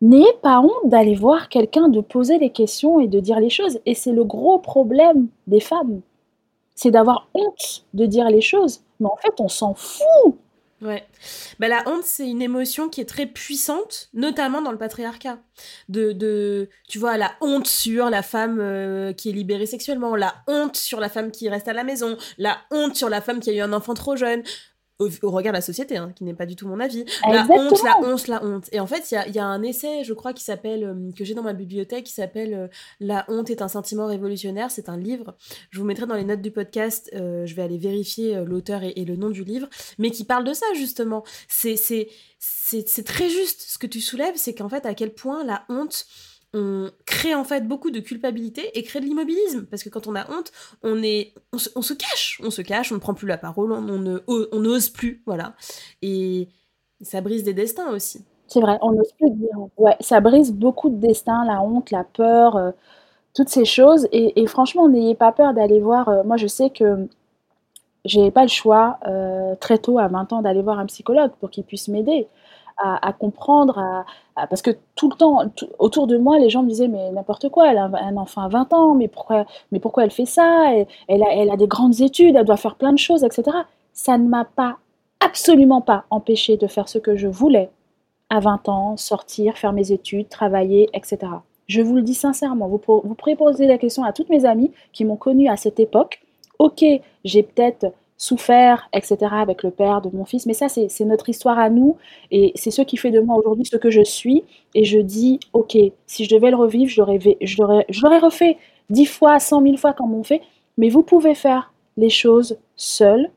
[0.00, 3.80] n'ayez pas honte d'aller voir quelqu'un, de poser les questions et de dire les choses.
[3.84, 6.00] Et c'est le gros problème des femmes.
[6.74, 8.80] C'est d'avoir honte de dire les choses.
[9.00, 10.36] Mais en fait, on s'en fout.
[10.82, 11.06] Ouais.
[11.60, 15.38] Bah, la honte, c'est une émotion qui est très puissante, notamment dans le patriarcat.
[15.88, 20.34] De, de tu vois, la honte sur la femme euh, qui est libérée sexuellement, la
[20.48, 23.50] honte sur la femme qui reste à la maison, la honte sur la femme qui
[23.50, 24.42] a eu un enfant trop jeune,
[24.98, 27.04] au, regard de la société, hein, qui n'est pas du tout mon avis.
[27.28, 28.68] La honte, la honte, la honte.
[28.72, 31.34] Et en fait, il y a, un essai, je crois, qui s'appelle, euh, que j'ai
[31.34, 32.68] dans ma bibliothèque, qui s'appelle euh,
[33.00, 34.70] La honte est un sentiment révolutionnaire.
[34.70, 35.34] C'est un livre.
[35.70, 37.10] Je vous mettrai dans les notes du podcast.
[37.14, 39.68] Euh, je vais aller vérifier l'auteur et, et, le nom du livre,
[39.98, 41.24] mais qui parle de ça justement.
[41.48, 41.76] C'est
[42.44, 46.06] c'est très juste ce que tu soulèves, c'est qu'en fait, à quel point la honte
[46.54, 49.66] on crée en fait beaucoup de culpabilité et crée de l'immobilisme.
[49.66, 52.96] Parce que quand on a honte, on, est, on, se, cache, on se cache, on
[52.96, 55.54] ne prend plus la parole, on, on n'ose plus, voilà.
[56.02, 56.48] Et
[57.00, 58.24] ça brise des destins aussi.
[58.52, 59.56] C'est vrai, on n'ose plus dire.
[59.78, 62.70] Ouais, ça brise beaucoup de destins, la honte, la peur, euh,
[63.34, 64.08] toutes ces choses.
[64.12, 66.08] Et, franchement, n'ayez pas peur d'aller voir.
[66.10, 67.08] Euh, moi, je sais que
[68.04, 71.50] j'ai pas le choix euh, très tôt, à 20 ans, d'aller voir un psychologue pour
[71.50, 72.26] qu'il puisse m'aider
[72.82, 74.04] à, comprendre,
[74.34, 75.44] parce que tout le temps,
[75.78, 78.48] autour de moi, les gens me disaient, mais n'importe quoi, elle a un, enfant à
[78.48, 80.72] 20 ans, mais pourquoi, mais pourquoi elle fait ça?
[81.08, 83.56] Elle, a, elle a des grandes études, elle doit faire plein de choses, etc.
[83.92, 84.78] Ça ne m'a pas,
[85.20, 87.70] absolument pas empêché de faire ce que je voulais
[88.30, 91.18] à 20 ans, sortir, faire mes études, travailler, etc.
[91.68, 92.66] Je vous le dis sincèrement.
[92.66, 95.78] Vous, vous pourrez poser la question à toutes mes amies qui m'ont connue à cette
[95.80, 96.22] époque.
[96.58, 96.84] Ok,
[97.24, 97.92] j'ai peut-être
[98.22, 100.46] souffert, etc., avec le père de mon fils.
[100.46, 101.96] Mais ça, c'est notre histoire à nous.
[102.30, 104.44] Et c'est ce qui fait de moi aujourd'hui ce que je suis.
[104.76, 108.58] Et je dis, OK, si je devais le revivre, je l'aurais refait
[108.90, 110.40] dix fois, cent mille fois comme on fait.
[110.78, 113.28] Mais vous pouvez faire les choses seul,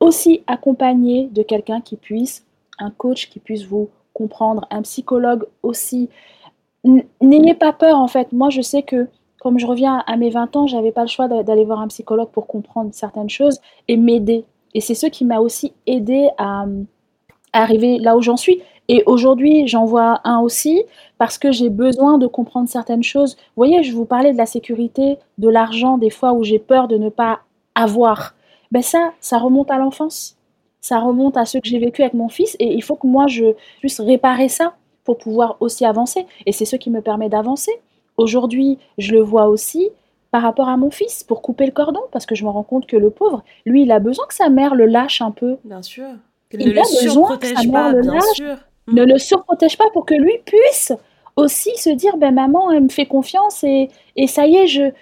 [0.00, 2.44] aussi accompagné de quelqu'un qui puisse,
[2.80, 6.10] un coach qui puisse vous comprendre, un psychologue aussi.
[7.22, 8.32] N'ayez pas peur, en fait.
[8.32, 9.06] Moi, je sais que
[9.44, 12.30] comme je reviens à mes 20 ans, j'avais pas le choix d'aller voir un psychologue
[12.30, 14.46] pour comprendre certaines choses et m'aider.
[14.72, 16.64] Et c'est ce qui m'a aussi aidé à,
[17.52, 18.62] arriver là où j'en suis.
[18.88, 20.82] Et aujourd'hui, j'en vois un aussi
[21.18, 23.36] parce que j'ai besoin de comprendre certaines choses.
[23.36, 26.88] Vous voyez, je vous parlais de la sécurité, de l'argent, des fois où j'ai peur
[26.88, 27.40] de ne pas
[27.74, 28.34] avoir.
[28.72, 30.38] Ben ça, ça remonte à l'enfance.
[30.80, 33.26] Ça remonte à ce que j'ai vécu avec mon fils et il faut que moi,
[33.26, 34.74] je puisse réparer ça
[35.04, 36.24] pour pouvoir aussi avancer.
[36.46, 37.72] Et c'est ce qui me permet d'avancer.
[38.16, 39.90] Aujourd'hui, je le vois aussi
[40.30, 42.86] par rapport à mon fils pour couper le cordon parce que je me rends compte
[42.86, 45.56] que le pauvre, lui, il a besoin que sa mère le lâche un peu.
[45.64, 46.08] Bien sûr.
[46.52, 48.58] il a besoin que sa mère le lâche.
[48.88, 50.92] Ne le surprotège pas pour que lui puisse
[51.36, 54.92] aussi se dire ben maman elle me fait confiance et, et ça y est je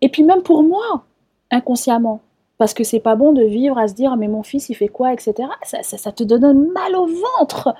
[0.00, 1.04] et puis même pour moi
[1.50, 2.20] inconsciemment
[2.58, 4.88] parce que c'est pas bon de vivre à se dire mais mon fils il fait
[4.88, 7.74] quoi etc ça, ça, ça te donne mal au ventre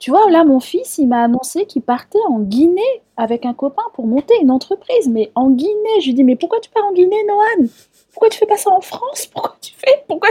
[0.00, 3.82] tu vois, là, mon fils, il m'a annoncé qu'il partait en Guinée avec un copain
[3.92, 5.08] pour monter une entreprise.
[5.10, 7.68] Mais en Guinée, je lui dis, mais pourquoi tu pars en Guinée, Noan
[8.10, 9.26] Pourquoi tu fais pas ça en France?
[9.26, 10.30] Pourquoi tu fais Pourquoi?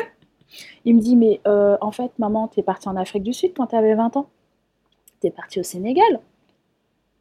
[0.85, 3.53] Il me dit, mais euh, en fait, maman, tu es partie en Afrique du Sud
[3.55, 4.27] quand tu avais 20 ans.
[5.21, 6.19] Tu es partie au Sénégal.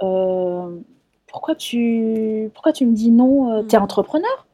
[0.03, 0.79] Euh,
[1.27, 3.53] pourquoi, tu, pourquoi tu me dis non?
[3.53, 3.83] Euh, Tu es hmm.
[3.83, 4.47] entrepreneur?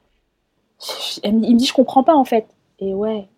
[1.22, 2.48] Il me dit, je comprends pas en fait.
[2.80, 3.28] Et ouais,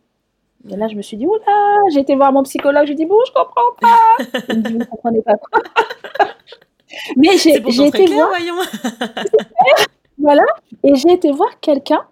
[0.68, 2.96] et là, je me suis dit, oula, j'ai été voir mon psychologue, je lui ai
[2.96, 4.24] dit, bon, je comprends pas.
[4.48, 5.34] Il me dit, vous ne comprenez pas
[7.16, 8.30] Mais j'ai été voir.
[10.18, 10.44] voilà.
[10.82, 12.06] Et j'ai été voir quelqu'un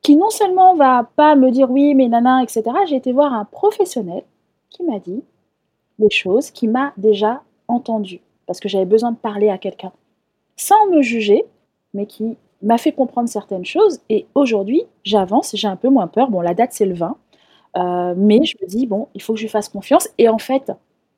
[0.00, 2.62] qui non seulement va pas me dire oui, mais nana, etc.
[2.88, 4.22] J'ai été voir un professionnel
[4.70, 5.22] qui m'a dit
[5.98, 8.20] des choses, qui m'a déjà entendu.
[8.46, 9.92] Parce que j'avais besoin de parler à quelqu'un.
[10.56, 11.44] Sans me juger,
[11.94, 14.00] mais qui m'a fait comprendre certaines choses.
[14.08, 16.30] Et aujourd'hui, j'avance, j'ai un peu moins peur.
[16.30, 17.16] Bon, la date, c'est le 20.
[17.76, 20.08] Euh, mais je me dis, bon, il faut que je lui fasse confiance.
[20.18, 20.72] Et en fait,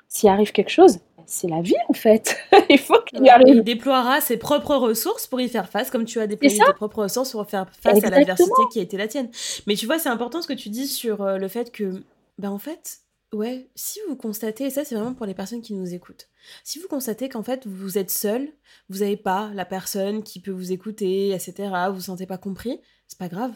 [0.09, 2.37] s'il arrive quelque chose, c'est la vie en fait.
[2.69, 3.57] il faut qu'il y arrive.
[3.57, 7.03] Il déploiera ses propres ressources pour y faire face, comme tu as déployé tes propres
[7.03, 9.29] ressources pour faire face à l'adversité qui a été la tienne.
[9.67, 12.03] Mais tu vois, c'est important ce que tu dis sur euh, le fait que,
[12.39, 13.01] ben en fait,
[13.33, 16.29] ouais, si vous constatez, et ça c'est vraiment pour les personnes qui nous écoutent,
[16.63, 18.49] si vous constatez qu'en fait vous êtes seul,
[18.89, 22.81] vous n'avez pas la personne qui peut vous écouter, etc., vous vous sentez pas compris,
[23.07, 23.53] c'est pas grave.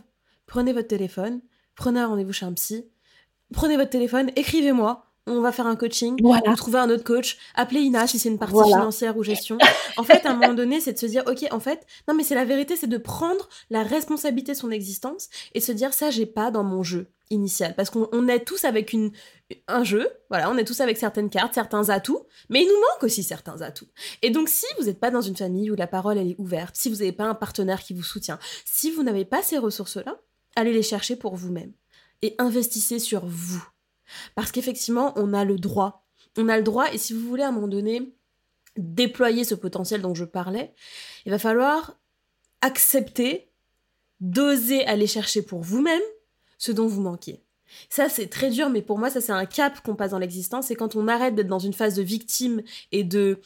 [0.47, 1.43] Prenez votre téléphone,
[1.79, 2.85] prenez un rendez-vous chez un psy,
[3.55, 6.55] prenez votre téléphone, écrivez-moi, on va faire un coaching, voilà.
[6.57, 9.59] trouver un autre coach, appelez Ina si c'est une partie financière ou gestion.
[9.97, 12.25] En fait, à un moment donné, c'est de se dire, ok, en fait, non mais
[12.25, 16.11] c'est la vérité, c'est de prendre la responsabilité de son existence et se dire, ça,
[16.11, 17.75] j'ai pas dans mon jeu initial.
[17.77, 19.13] Parce qu'on est tous avec une,
[19.69, 23.03] un jeu, voilà, on est tous avec certaines cartes, certains atouts, mais il nous manque
[23.03, 23.89] aussi certains atouts.
[24.23, 26.75] Et donc, si vous n'êtes pas dans une famille où la parole, elle est ouverte,
[26.77, 30.19] si vous n'avez pas un partenaire qui vous soutient, si vous n'avez pas ces ressources-là,
[30.59, 31.73] allez les chercher pour vous-même
[32.23, 33.65] et investissez sur vous.
[34.35, 36.07] Parce qu'effectivement, on a le droit.
[36.37, 38.15] On a le droit, et si vous voulez à un moment donné
[38.77, 40.73] déployer ce potentiel dont je parlais,
[41.27, 41.99] il va falloir
[42.61, 43.51] accepter
[44.21, 46.03] d'oser aller chercher pour vous-même
[46.59, 47.45] ce dont vous manquiez.
[47.91, 50.67] Ça, c'est très dur, mais pour moi, ça, c'est un cap qu'on passe dans l'existence.
[50.67, 53.41] C'est quand on arrête d'être dans une phase de victime et de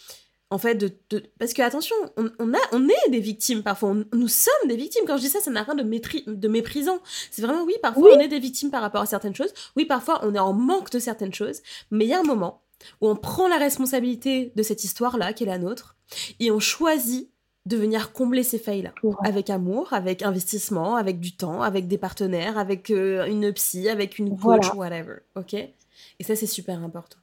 [0.52, 0.92] en fait, de,
[1.38, 5.04] parce que attention, on, a, on est des victimes parfois, nous sommes des victimes.
[5.06, 6.98] Quand je dis ça, ça n'a rien de, de méprisant.
[7.30, 9.54] C'est vraiment oui, parfois on est des victimes par rapport à certaines choses.
[9.76, 11.62] Oui, parfois on est en manque de certaines choses.
[11.90, 12.60] Mais il y a un moment
[13.00, 15.96] où on prend la responsabilité de cette histoire-là, qui est la nôtre,
[16.38, 17.30] et on choisit
[17.64, 18.92] de venir combler ces failles-là.
[19.24, 24.18] Avec amour, avec investissement, avec du temps, avec des partenaires, avec euh, une psy, avec
[24.18, 25.20] une coach, whatever.
[25.34, 25.54] Ok?
[25.54, 27.18] Et ça, c'est super important.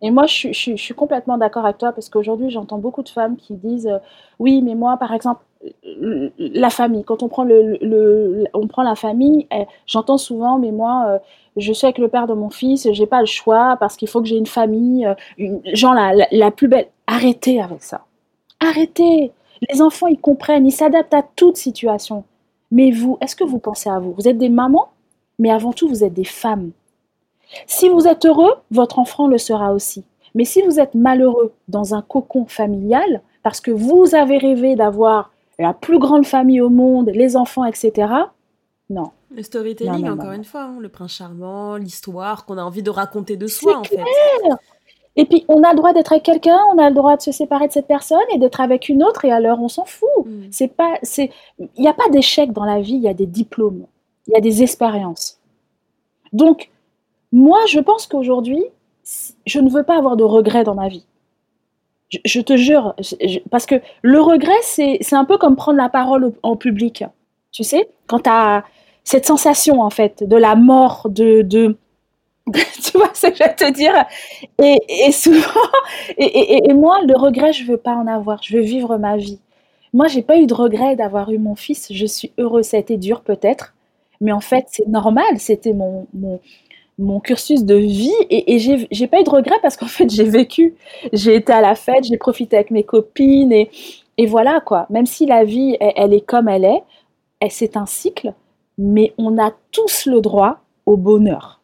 [0.00, 3.54] Et moi, je, suis complètement d'accord avec toi parce qu'aujourd'hui, j'entends beaucoup de femmes qui
[3.54, 3.98] disent euh,
[4.38, 5.42] Oui, mais moi, par exemple,
[6.38, 11.06] la famille, quand on prend, le, on prend la famille, eh, j'entends souvent Mais moi,
[11.08, 11.18] euh,
[11.56, 14.20] je suis avec le père de mon fils, j'ai pas le choix parce qu'il faut
[14.20, 16.86] que j'ai une famille, euh, une, genre la, la, plus belle.
[17.08, 18.04] Arrêtez avec ça.
[18.60, 19.32] Arrêtez.
[19.68, 22.22] Les enfants, ils comprennent, ils s'adaptent à toute situation.
[22.70, 24.12] Mais vous, est-ce que vous pensez à vous?
[24.12, 24.88] Vous êtes des mamans,
[25.40, 26.70] mais avant tout, vous êtes des femmes.
[27.66, 30.04] Si vous êtes heureux, votre enfant le sera aussi.
[30.34, 35.30] Mais si vous êtes malheureux dans un cocon familial, parce que vous avez rêvé d'avoir
[35.58, 38.12] la plus grande famille au monde, les enfants, etc.,
[38.90, 39.10] non.
[39.30, 43.36] Le storytelling, encore une fois, hein, le prince charmant, l'histoire qu'on a envie de raconter
[43.36, 43.98] de soi, en fait.
[45.16, 47.32] Et puis, on a le droit d'être avec quelqu'un, on a le droit de se
[47.32, 50.08] séparer de cette personne et d'être avec une autre, et alors on s'en fout.
[50.24, 50.46] Mm.
[50.52, 53.26] C'est pas, c'est, il n'y a pas d'échec dans la vie, il y a des
[53.26, 53.86] diplômes,
[54.28, 55.40] il y a des expériences.
[56.32, 56.70] Donc,
[57.32, 58.64] moi, je pense qu'aujourd'hui,
[59.46, 61.04] je ne veux pas avoir de regrets dans ma vie.
[62.24, 62.94] Je, te jure,
[63.50, 67.04] parce que le regret, c'est, un peu comme prendre la parole en public.
[67.52, 68.64] Tu sais, quand tu as
[69.04, 71.76] cette sensation, en fait, de la mort, de, de
[72.52, 73.92] tu vois ce que je vais te dire?
[74.58, 75.60] Et, souvent,
[76.16, 78.42] et, moi, le regret, je veux pas en avoir.
[78.42, 79.38] Je veux vivre ma vie.
[79.92, 81.92] Moi, j'ai pas eu de regret d'avoir eu mon fils.
[81.92, 82.66] Je suis heureuse.
[82.66, 83.74] Ça a été dur peut-être,
[84.22, 85.38] mais en fait, c'est normal.
[85.38, 86.40] C'était mon, mon,
[87.20, 90.76] cursus de vie et, j'ai pas eu de regret parce qu'en fait, j'ai vécu.
[91.12, 93.70] J'ai été à la fête, j'ai profité avec mes copines et,
[94.16, 94.86] et voilà quoi.
[94.90, 96.82] Même si la vie, elle est comme elle est,
[97.50, 98.34] c'est un cycle,
[98.76, 101.58] mais on a tous le droit au bonheur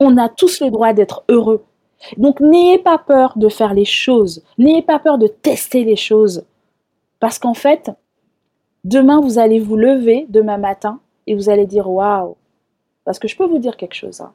[0.00, 1.64] on a tous le droit d'être heureux.
[2.16, 6.44] Donc n'ayez pas peur de faire les choses, n'ayez pas peur de tester les choses.
[7.20, 7.90] Parce qu'en fait,
[8.84, 12.36] demain, vous allez vous lever, demain matin, et vous allez dire waouh.
[13.04, 14.20] Parce que je peux vous dire quelque chose.
[14.20, 14.32] Hein.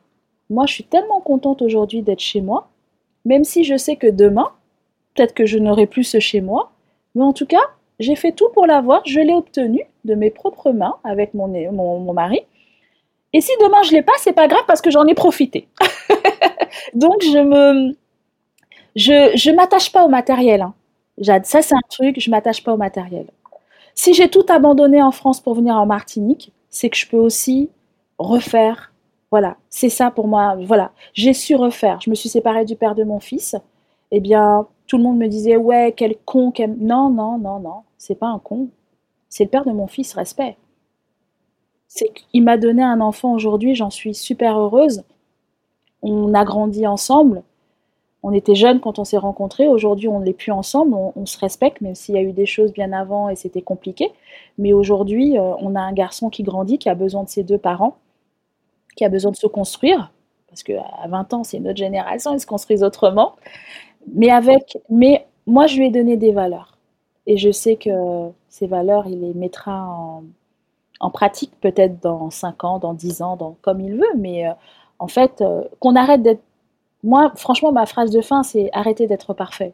[0.50, 2.70] Moi, je suis tellement contente aujourd'hui d'être chez moi,
[3.26, 4.52] même si je sais que demain,
[5.14, 6.72] peut-être que je n'aurai plus ce chez moi,
[7.16, 7.62] mais en tout cas,
[8.00, 12.14] j'ai fait tout pour l'avoir, je l'ai obtenu de mes propres mains avec mon, mon,
[12.14, 12.41] mari.
[13.34, 15.68] Et si demain je l'ai pas, c'est pas grave parce que j'en ai profité.
[16.94, 17.96] Donc je me,
[18.96, 20.62] je, je m'attache pas au matériel.
[20.62, 20.74] Hein.
[21.44, 23.28] Ça c'est un truc, je m'attache pas au matériel.
[23.96, 27.70] Si j'ai tout abandonné en France pour venir en Martinique, c'est que je peux aussi
[28.18, 28.93] refaire.
[29.34, 30.56] Voilà, c'est ça pour moi.
[30.60, 32.00] Voilà, j'ai su refaire.
[32.02, 33.56] Je me suis séparée du père de mon fils.
[34.12, 36.52] Eh bien, tout le monde me disait ouais, quel con.
[36.52, 36.76] Quel...
[36.78, 38.68] Non, non, non, non, c'est pas un con.
[39.30, 40.56] C'est le père de mon fils, respect
[41.88, 45.04] c'est m'a donné un enfant aujourd'hui, j'en suis super heureuse.
[46.04, 47.42] On a grandi ensemble.
[48.22, 49.68] On était jeunes quand on s'est rencontrés.
[49.68, 50.94] Aujourd'hui, on n'est plus ensemble.
[50.94, 54.12] On, se respecte, même s'il y a eu des choses bien avant et c'était compliqué.
[54.60, 57.58] Mais aujourd'hui, euh, on a un garçon qui grandit, qui a besoin de ses deux
[57.58, 57.98] parents,
[58.96, 60.12] qui a besoin de se construire.
[60.48, 63.36] Parce qu'à 20 ans, c'est notre génération, ils se construisent autrement.
[64.14, 66.78] Mais, avec, mais moi, je lui ai donné des valeurs.
[67.26, 70.24] Et je sais que ces valeurs, il les mettra en,
[71.00, 74.54] en pratique peut-être dans 5 ans, dans 10 ans, dans, comme il veut, mais euh,
[75.00, 76.41] en fait, euh, qu'on arrête d'être...
[77.04, 79.74] Moi, franchement, ma phrase de fin, c'est arrêter d'être parfait.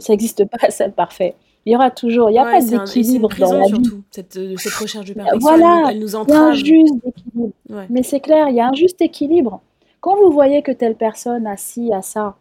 [0.00, 1.34] Ça n'existe pas, ça, le parfait.
[1.66, 3.82] Il y aura toujours, il n'y a pas d'équilibre dans la vie.
[4.10, 6.54] cette, euh, cette recherche du perfection, voilà, elle, nous entrave.
[6.56, 7.52] Il y a un juste équilibre.
[7.90, 9.60] Mais c'est clair, il y a un juste équilibre.
[10.00, 12.36] Quand vous voyez que telle personne a ci, a ça,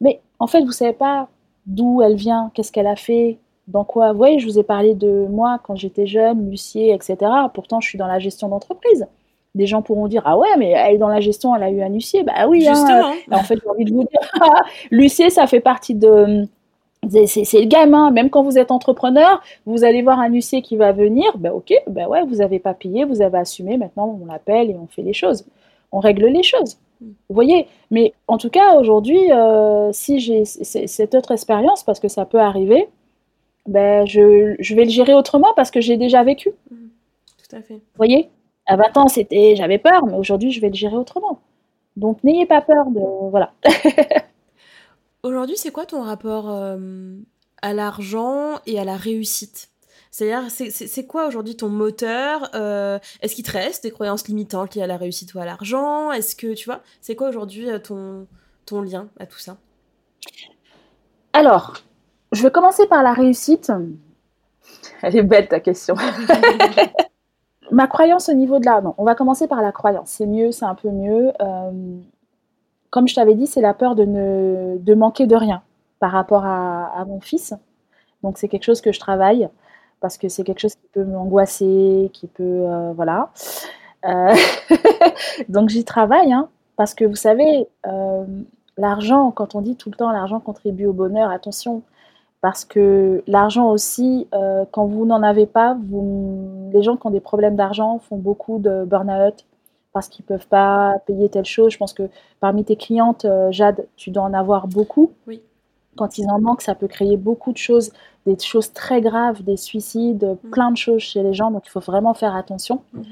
[0.00, 1.28] mais en fait, vous ne savez pas
[1.66, 4.94] d'où elle vient, qu'est-ce qu'elle a fait, dans quoi Vous voyez, je vous ai parlé
[4.94, 7.16] de moi quand j'étais jeune, Lucier, etc.
[7.54, 9.06] Pourtant, je suis dans la gestion d'entreprise.
[9.54, 11.82] Des gens pourront dire Ah ouais, mais elle est dans la gestion, elle a eu
[11.82, 12.22] un huissier.
[12.22, 12.74] Bah oui, hein.
[12.74, 13.12] Justement.
[13.32, 16.46] en fait, j'ai envie de vous dire ah, Lucier, ça fait partie de.
[17.08, 20.92] C'est le gamin, même quand vous êtes entrepreneur, vous allez voir un huissier qui va
[20.92, 24.70] venir, ben ok, ben ouais, vous n'avez pas payé, vous avez assumé, maintenant on l'appelle
[24.70, 25.46] et on fait les choses.
[25.92, 26.78] On règle les choses.
[27.00, 27.66] Vous voyez?
[27.90, 32.38] Mais en tout cas, aujourd'hui, euh, si j'ai cette autre expérience, parce que ça peut
[32.38, 32.88] arriver,
[33.66, 36.50] ben, je, je, vais le gérer autrement parce que j'ai déjà vécu.
[36.70, 36.76] Mmh.
[37.38, 37.74] Tout à fait.
[37.74, 38.28] Vous voyez?
[38.66, 41.40] À 20 ans, c'était, j'avais peur, mais aujourd'hui, je vais le gérer autrement.
[41.96, 43.00] Donc, n'ayez pas peur de.
[43.30, 43.52] Voilà.
[45.22, 47.16] aujourd'hui, c'est quoi ton rapport euh,
[47.62, 49.70] à l'argent et à la réussite?
[50.10, 54.82] C'est-à-dire, c'est quoi aujourd'hui ton moteur euh, Est-ce qu'il te reste des croyances limitantes liées
[54.82, 56.10] à la réussite ou à l'argent?
[56.10, 58.26] Est-ce que, tu vois, c'est quoi aujourd'hui euh, ton,
[58.66, 59.56] ton lien à tout ça?
[61.32, 61.74] Alors,
[62.32, 63.70] je vais commencer par la réussite.
[65.02, 65.94] Elle est belle ta question.
[67.70, 68.80] Ma croyance au niveau de la...
[68.80, 70.10] Non, on va commencer par la croyance.
[70.10, 71.30] C'est mieux, c'est un peu mieux.
[71.40, 72.00] Euh,
[72.90, 75.62] comme je t'avais dit, c'est la peur de, ne, de manquer de rien
[75.98, 77.54] par rapport à, mon fils.
[78.22, 79.48] Donc c'est quelque chose que je travaille
[80.00, 82.42] parce que c'est quelque chose qui peut m'angoisser, qui peut...
[82.42, 83.30] Euh, voilà.
[84.06, 84.34] Euh,
[85.48, 87.68] donc j'y travaille, hein, parce que vous savez,
[88.78, 91.82] l'argent, quand on dit tout le temps l'argent contribue au bonheur, attention,
[92.40, 97.10] parce que l'argent aussi, euh, quand vous n'en avez pas, vous, les gens qui ont
[97.10, 99.44] des problèmes d'argent font beaucoup de burn-out
[99.92, 101.72] parce qu'ils ne peuvent pas payer telle chose.
[101.72, 102.08] Je pense que
[102.40, 105.12] parmi tes clientes, euh, Jade, tu dois en avoir beaucoup.
[105.26, 105.42] Oui.
[105.96, 107.92] Quand ils en manquent, ça peut créer beaucoup de choses,
[108.26, 110.50] des choses très graves, des suicides, mm.
[110.50, 111.50] plein de choses chez les gens.
[111.50, 112.82] Donc il faut vraiment faire attention.
[112.94, 113.04] Mm-hmm.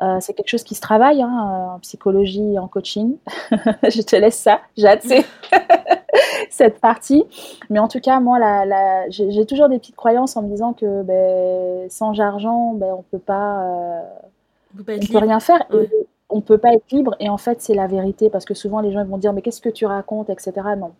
[0.00, 3.16] Euh, c'est quelque chose qui se travaille hein, en psychologie et en coaching.
[3.50, 5.24] je te laisse ça, Jade, c'est
[6.50, 7.24] cette partie.
[7.68, 11.02] Mais en tout cas, moi, la, j'ai toujours des petites croyances en me disant que
[11.02, 14.02] ben, sans argent, ben, on peut pas, euh,
[14.76, 15.66] on peut, rien faire.
[16.30, 18.92] on peut pas être libre et en fait, c'est la vérité parce que souvent les
[18.92, 20.52] gens vont dire: «Mais qu'est-ce que tu racontes?» etc.
[20.76, 20.92] Non.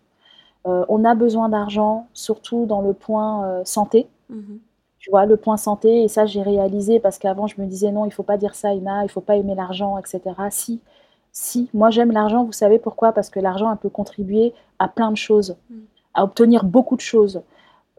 [0.67, 4.07] Heu, on a besoin d'argent, surtout dans le point, heu, santé.
[4.29, 4.57] Mmh
[4.99, 5.25] Tu vois?
[5.25, 8.23] Le point santé et ça, j'ai réalisé parce qu'avant je me disais: «Non, il faut
[8.23, 10.51] pas dire ça Ina, il faut pas aimer l'argent et cetera».
[10.51, 10.81] Si,
[11.33, 13.13] si, moi j'aime l'argent, vous savez pourquoi?
[13.13, 15.75] Parce que l'argent, elle peut contribuer à plein de choses, Mmh.
[16.15, 17.41] à obtenir beaucoup de choses.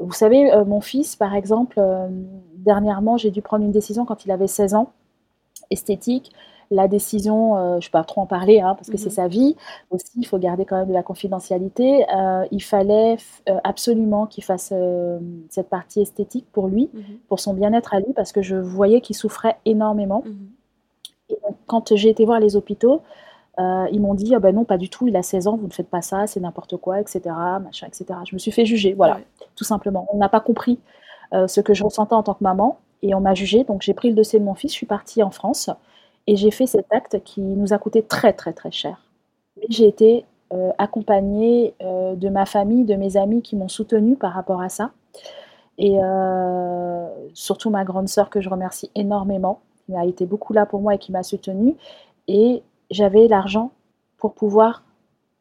[0.00, 1.80] Vous savez, heu, mon fils, par exemple,
[2.56, 4.92] dernièrement, j'ai dû prendre une décision quand il avait 16 ans,
[5.70, 6.32] esthétique.
[6.72, 9.26] La décision, heu, je ne vais pas trop en parler, hein, parce que c'est sa
[9.28, 9.56] vie.
[9.90, 12.04] Aussi, il faut garder quand même de la confidentialité.
[12.14, 13.16] Heu, il fallait
[13.48, 14.72] heu, absolument qu'il fasse,
[15.50, 19.00] cette partie esthétique pour lui, Mmh pour son bien-être à lui, parce que je voyais
[19.00, 20.30] qu'il souffrait énormément Mmh
[21.30, 23.02] et donc quand j'ai été voir les hôpitaux,
[23.58, 25.72] ils m'ont dit: «Ah bah non, pas du tout, il a 16 ans, vous ne
[25.72, 28.22] faites pas ça, c'est n'importe quoi et cetera, machin et cetera».
[28.28, 29.26] Je me suis fait juger, voilà, Ouais.
[29.56, 30.08] tout simplement.
[30.12, 30.80] On n'a pas compris,
[31.48, 34.10] ce que je ressentais en tant que maman et on m'a jugée, donc j'ai pris
[34.10, 35.70] le dossier de mon fils, je suis partie en France
[36.26, 39.02] et j'ai fait cet acte qui nous a coûté très, très, très cher.
[39.58, 44.16] Mais j'ai été, heu, accompagnée, heu, de ma famille, de mes amis qui m'ont soutenue
[44.16, 44.92] par rapport à ça
[45.78, 50.66] et heu, surtout ma grande sœur que je remercie énormément, qui a été beaucoup là
[50.66, 51.76] pour moi et qui m'a soutenue
[52.28, 53.72] et j'avais l'argent
[54.18, 54.82] pour pouvoir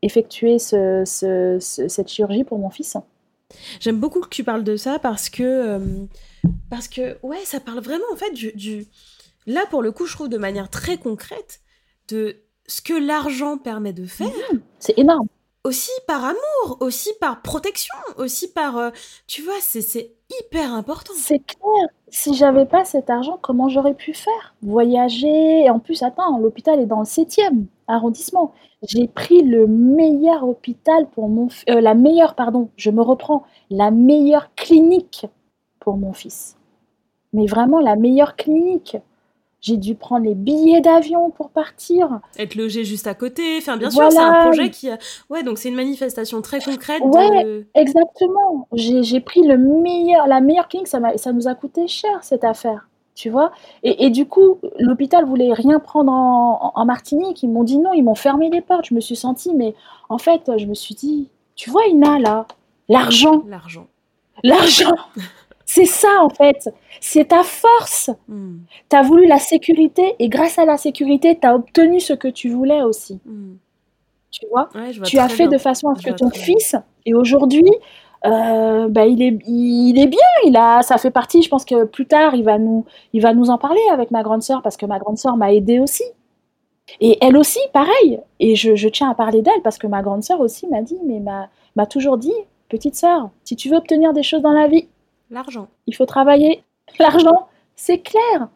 [0.03, 2.97] effectuer ce ce ce cette chirurgie pour mon fils.
[3.79, 6.07] J'aime beaucoup que tu parles de ça parce que, hem,
[6.69, 8.87] parce que ouais, ça parle vraiment en fait du du
[9.47, 11.61] là pour le coup, je trouve de manière très concrète
[12.09, 12.37] de
[12.67, 14.27] ce que l'argent permet de faire,
[14.79, 15.27] C'est énorme.
[15.63, 18.91] aussi par amour, aussi par protection, aussi par, heu,
[19.27, 19.55] tu vois?
[19.61, 21.13] C'est c'est hyper important.
[21.15, 21.87] C'est clair.
[22.09, 24.55] Si j'avais pas cet argent, comment j'aurais pu faire?
[24.61, 28.53] Voyager et en plus, attends, l'hôpital est dans le 7e arrondissement.
[28.87, 33.43] J'ai pris le meilleur hôpital pour mon f heu, la meilleure pardon, je me reprends,
[33.69, 35.25] la meilleure clinique
[35.79, 36.57] pour mon fils.
[37.33, 38.97] Mais vraiment la meilleure clinique.
[39.61, 42.21] J'ai dû prendre les billets d'avion pour partir.
[42.37, 44.43] Être logé juste à côté, enfin bien sûr, c'est un Voilà.
[44.43, 44.97] projet qui a
[45.29, 48.67] ouais, donc c'est une manifestation très concrète Ouais, de exactement.
[48.73, 52.23] J'ai j'ai pris le meilleur la meilleure clinique, ça m'a ça nous a coûté cher
[52.23, 52.88] cette affaire,
[53.19, 53.51] tu vois?
[53.83, 57.43] Et et du coup, l'hôpital voulait rien prendre en Martinique.
[57.43, 58.85] Ils m'ont dit: «Non», ils m'ont fermé les portes.
[58.85, 59.75] Je me suis sentie mais
[60.07, 62.47] en fait, je me suis dit: «Tu vois Ina là,
[62.87, 63.87] l'argent, l'argent.
[64.43, 64.95] l'argent,
[65.65, 66.69] c'est ça en fait,
[67.01, 68.09] c'est ta force.
[68.29, 68.57] Mmh.
[68.89, 72.29] Tu as voulu la sécurité et grâce à la sécurité, tu as obtenu ce que
[72.29, 73.19] tu voulais aussi».
[73.25, 73.55] Mmh.
[74.31, 74.69] Tu vois?
[74.75, 75.57] Ouais, je vois Tu as fait bien.
[75.57, 76.41] de façon à ce Je que ton bien.
[76.41, 77.71] fils et aujourd'hui,
[78.25, 81.85] heu, bah, il est il est bien, il a ça fait partie je pense que
[81.85, 84.77] plus tard, il va nous il va nous en parler avec ma grande sœur parce
[84.77, 86.03] que ma grande sœur m'a aidée aussi
[87.01, 90.23] et elle aussi pareil et je je tiens à parler d'elle parce que ma grande
[90.23, 92.33] sœur aussi m'a dit mais m'a m'a toujours dit:
[92.69, 94.87] «Petite sœur, si tu veux obtenir des choses dans la vie,
[95.29, 95.67] L'argent.
[95.87, 96.63] il faut travailler.
[96.99, 98.49] L'argent, c'est clair,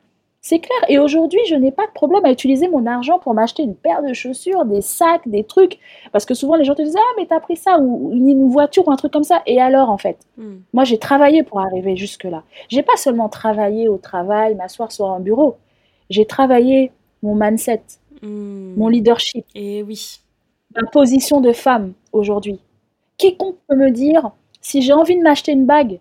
[0.46, 3.64] c'est clair et aujourd'hui, je n'ai pas de problème à utiliser mon argent pour m'acheter
[3.64, 5.80] une paire de chaussures, des sacs, des trucs
[6.12, 8.50] parce que souvent les gens te disent: «Ah mais tu as pris ça» ou une
[8.50, 10.18] voiture ou un truc comme ça et alors en fait?
[10.38, 10.56] Mmh.
[10.74, 12.44] Moi, j'ai travaillé pour arriver jusque-là.
[12.70, 15.58] J'ai pas seulement travaillé au travail, m'asseoir sur un bureau.
[16.10, 16.92] J'ai travaillé
[17.24, 17.82] mon mindset,
[18.22, 18.76] Mmh.
[18.78, 20.20] mon leadership, Et oui.
[20.76, 22.60] ma position de femme aujourd'hui.
[23.18, 24.32] Quiconque peut me dire
[24.62, 26.00] si j'ai envie de m'acheter une bague,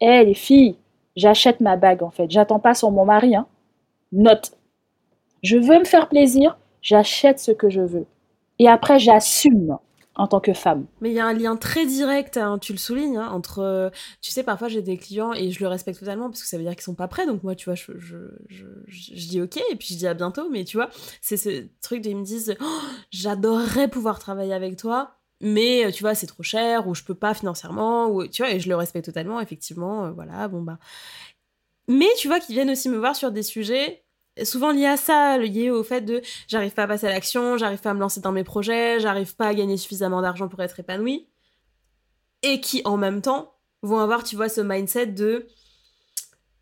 [0.00, 0.76] eh les filles,
[1.16, 2.30] j'achète ma bague en fait.
[2.30, 3.46] J'attends pas sur mon mari, hein.
[4.14, 4.52] Note.
[5.42, 8.06] Je veux me faire plaisir, j'achète ce que je veux.
[8.58, 9.78] Et après, j'assume
[10.16, 10.86] en tant que femme.
[11.00, 13.60] Mais il y a un lien très direct, hein, tu le soulignes, hein, entre.
[13.60, 13.90] euh,
[14.22, 16.62] Tu sais, parfois j'ai des clients et je le respecte totalement parce que ça veut
[16.62, 17.26] dire qu'ils sont pas prêts.
[17.26, 18.16] Donc moi, tu vois, je, je,
[18.88, 20.48] je, dis ok et puis je dis à bientôt.
[20.50, 20.88] Mais tu vois,
[21.20, 25.16] c'est ce truc ils me disent Oh, j'adorerais pouvoir travailler avec toi.
[25.40, 28.52] Mais euh, tu vois, c'est trop cher ou je peux pas financièrement ou tu vois
[28.52, 30.06] et je le respecte totalement effectivement.
[30.06, 30.78] euh, voilà, bon bah.
[31.88, 34.03] Mais tu vois qu'ils viennent aussi me voir sur des sujets
[34.42, 37.80] souvent liés à ça, liés au fait de j'arrive pas à passer à l'action, j'arrive
[37.80, 40.80] pas à me lancer dans mes projets, j'arrive pas à gagner suffisamment d'argent pour être
[40.80, 41.28] épanouie.
[42.42, 45.46] Et qui en même temps vont avoir, tu vois, ce mindset de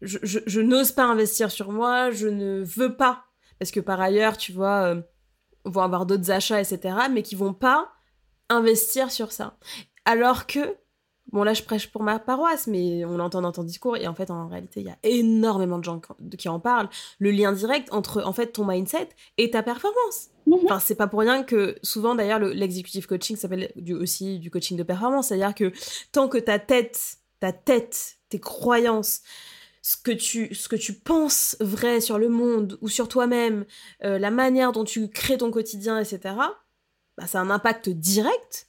[0.00, 3.24] je, je- je n'ose pas investir sur moi, je ne veux pas.
[3.58, 5.02] Parce que par ailleurs, tu vois, euh,
[5.64, 7.08] vont avoir d'autres achats, etc.
[7.10, 7.92] Mais qui vont pas
[8.48, 9.56] investir sur ça.
[10.04, 10.76] Alors que,
[11.32, 14.14] bon là je prêche pour ma paroisse, mais on l'entend dans ton discours, et en
[14.14, 16.00] fait en réalité il y a énormément de gens
[16.38, 19.08] qui- en parlent, le lien direct entre en fait ton mindset
[19.38, 20.28] et ta performance.
[20.46, 20.58] Mhm.
[20.64, 24.50] Enfin, c'est pas pour rien que souvent d'ailleurs le- l'executive coaching s'appelle du, aussi du
[24.50, 25.72] coaching de performance, c'est-à-dire que
[26.12, 29.22] tant que ta tête, ta tête, tes croyances,
[29.82, 33.64] ce que tu, ce que tu penses vrai sur le monde ou sur toi-même,
[34.04, 36.20] euh, la manière dont tu crées ton quotidien, etc.,
[37.18, 38.68] bah, ça a un impact direct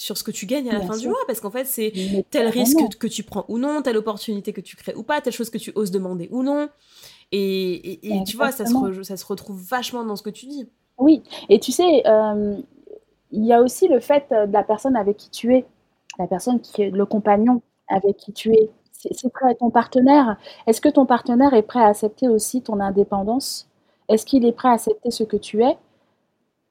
[0.00, 1.92] sur ce que tu gagnes à la Bien fin du mois, parce qu'en fait, c'est
[2.30, 5.34] tel risque que tu prends ou non, telle opportunité que tu crées ou pas, telle
[5.34, 6.68] chose que tu oses demander ou non.
[7.32, 10.68] Et, et, tu vois, ça se, ça se retrouve vachement dans ce que tu dis.
[10.98, 12.56] Oui, et tu sais, euh,
[13.30, 15.66] il y a aussi le fait de la personne avec qui tu es,
[16.18, 18.70] la personne qui est le compagnon avec qui tu es.
[18.92, 20.36] C'est prêt à ton partenaire.
[20.66, 23.68] Est-ce que ton partenaire est prêt à accepter aussi ton indépendance?
[24.08, 25.76] Est-ce qu'il est prêt à accepter ce que tu es?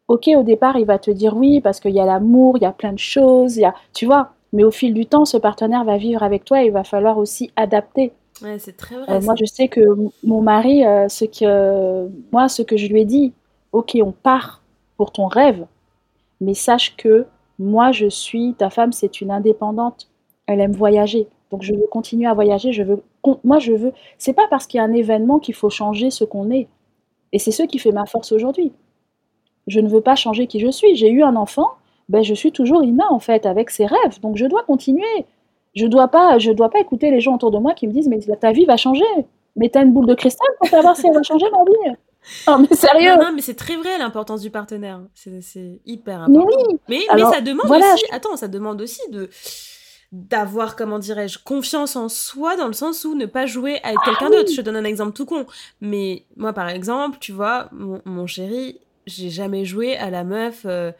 [0.10, 2.66] Ok, au départ, il va te dire oui parce qu'il y a l'amour, il y
[2.66, 4.32] a plein de choses, il y a, tu vois.
[4.52, 7.20] Mais au fil du temps, ce partenaire va vivre avec toi et il va falloir
[7.20, 8.12] aussi adapter.
[8.42, 9.06] Ouais, c'est très vrai.
[9.08, 9.82] Euh, moi, je sais que
[10.24, 13.34] mon mari, euh, ce que moi, ce que je lui ai dit,
[13.72, 14.64] ok, on part
[14.98, 15.68] pour ton rêve,
[16.42, 17.28] mais sache que
[17.60, 20.10] moi, je suis ta femme, c'est une indépendante.
[20.48, 22.74] Elle aime voyager, donc je veux continuer à voyager.
[22.74, 23.04] Je veux,
[23.44, 23.94] moi, je veux.
[24.18, 26.68] C'est pas parce qu'il y a un événement qu'il faut changer ce qu'on est,
[27.32, 28.72] et c'est ce qui fait ma force aujourd'hui.
[29.70, 30.96] Je ne veux pas changer qui je suis.
[30.96, 31.70] J'ai eu un enfant,
[32.10, 35.26] ben je suis toujours Ina en fait avec ses rêves, donc je dois continuer.
[35.76, 38.10] Je dois pas, je dois pas écouter les gens autour de moi qui me disent
[38.10, 39.06] mais ta vie va changer.
[39.56, 41.96] Mais t'as une boule de cristal pour savoir si elle va changer ma vie.
[42.48, 43.16] Non, mais sérieux.
[43.18, 45.02] Non, mais c'est très vrai l'importance du partenaire.
[45.14, 46.58] C'est hyper important.
[46.88, 48.06] Mais, mais, ça demande aussi.
[48.12, 49.30] Attends, ça demande aussi de
[50.12, 54.26] d'avoir, comment dirais-je, confiance en soi dans le sens où ne pas jouer avec quelqu'un
[54.28, 54.52] ah d'autre.
[54.52, 55.46] Je te donne un exemple tout con.
[55.82, 58.80] Mais moi, par exemple, tu vois, mon, chéri,
[59.10, 60.64] j'ai jamais joué à la meuf.
[60.66, 60.92] Euh,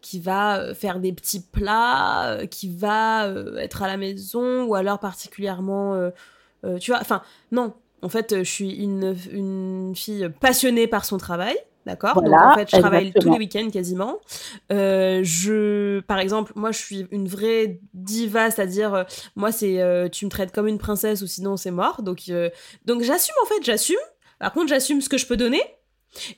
[0.00, 3.28] qui va euh, faire des petits plats, euh, qui va
[3.58, 6.10] être à la maison, ou alors particulièrement,
[6.80, 11.56] tu vois, enfin, non, en fait, je suis une, une fille passionnée par son travail.
[11.88, 12.20] D'accord?
[12.20, 14.18] Donc en fait, je travaille tous les week-ends quasiment.
[14.70, 19.04] Euh, je, par exemple, moi, je suis une vraie diva, c'est-à-dire, euh,
[19.36, 22.02] moi, c'est euh, tu me traites comme une princesse ou sinon c'est mort.
[22.02, 22.30] Donc,
[22.84, 23.96] donc j'assume en fait, j'assume.
[24.38, 25.62] Par contre, j'assume ce que je peux donner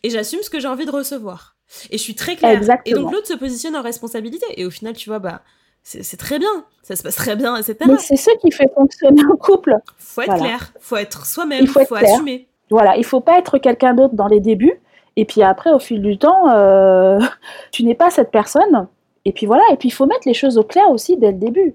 [0.02, 1.56] et j'assume ce que j'ai envie de recevoir.
[1.90, 2.60] Et je suis très claire.
[2.84, 4.46] Et donc l'autre se positionne en responsabilité.
[4.56, 5.42] Et au final, tu vois, bah
[5.82, 7.76] c'est très bien, ça se passe très bien, etc.
[7.86, 9.76] Mais c'est ce qui fait fonctionner un couple.
[9.96, 12.48] Faut être clair, faut être soi-même, il faut, faut assumer.
[12.70, 14.80] Voilà, il faut pas être quelqu'un d'autre dans les débuts,
[15.16, 17.18] et puis après, au fil du temps, euh,
[17.72, 18.88] tu n'es pas cette personne.
[19.24, 21.38] Et puis voilà, et puis il faut mettre les choses au clair aussi dès le
[21.38, 21.74] début.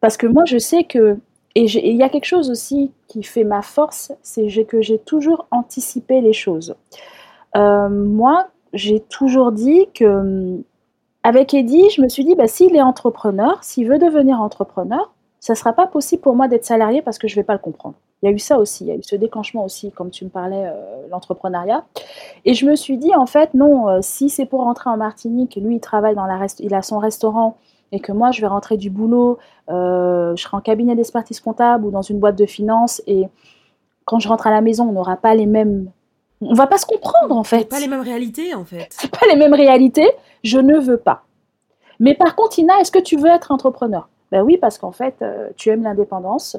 [0.00, 1.16] Parce que moi, je sais que,
[1.64, 5.46] et il y a quelque chose aussi qui fait ma force, c'est que j'ai toujours
[5.50, 6.76] anticipé les choses.
[7.56, 10.62] Euh, moi, j'ai toujours dit que
[11.22, 15.52] avec Eddie, je me suis dit, bah, s'il est entrepreneur, s'il veut devenir entrepreneur, ça
[15.52, 17.58] ne sera pas possible pour moi d'être salarié parce que je ne vais pas le
[17.58, 17.96] comprendre.
[18.22, 20.24] Il y a eu ça aussi, il y a eu ce déclenchement aussi, comme tu
[20.24, 21.84] me parlais, euh, l'entrepreneuriat.
[22.44, 25.56] Et je me suis dit, en fait, non, euh, si c'est pour rentrer en Martinique,
[25.56, 27.56] lui, il travaille dans la il a son restaurant,
[27.92, 29.38] et que moi, je vais rentrer du boulot,
[29.70, 33.26] euh, je serai en cabinet d'expertise comptable ou dans une boîte de finance, et
[34.04, 35.90] quand je rentre à la maison, on n'aura pas les mêmes
[36.40, 37.68] on va pas se comprendre en fait.
[37.68, 38.86] Pas les mêmes réalités en fait.
[38.90, 40.08] C'est pas les mêmes réalités.
[40.44, 41.24] Je ne veux pas.
[42.00, 44.08] Mais par contre, Ina, est-ce que tu veux être entrepreneur?
[44.30, 46.56] Ben oui, parce qu'en fait, euh, tu aimes l'indépendance.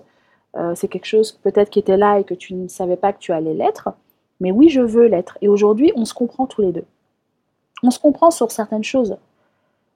[0.57, 3.19] Euh, c'est quelque chose peut-être qui était là et que tu ne savais pas que
[3.19, 3.89] tu allais l'être.
[4.39, 5.37] Mais oui, je veux l'être.
[5.41, 6.85] Et aujourd'hui, on se comprend tous les deux.
[7.83, 9.17] On se comprend sur certaines choses.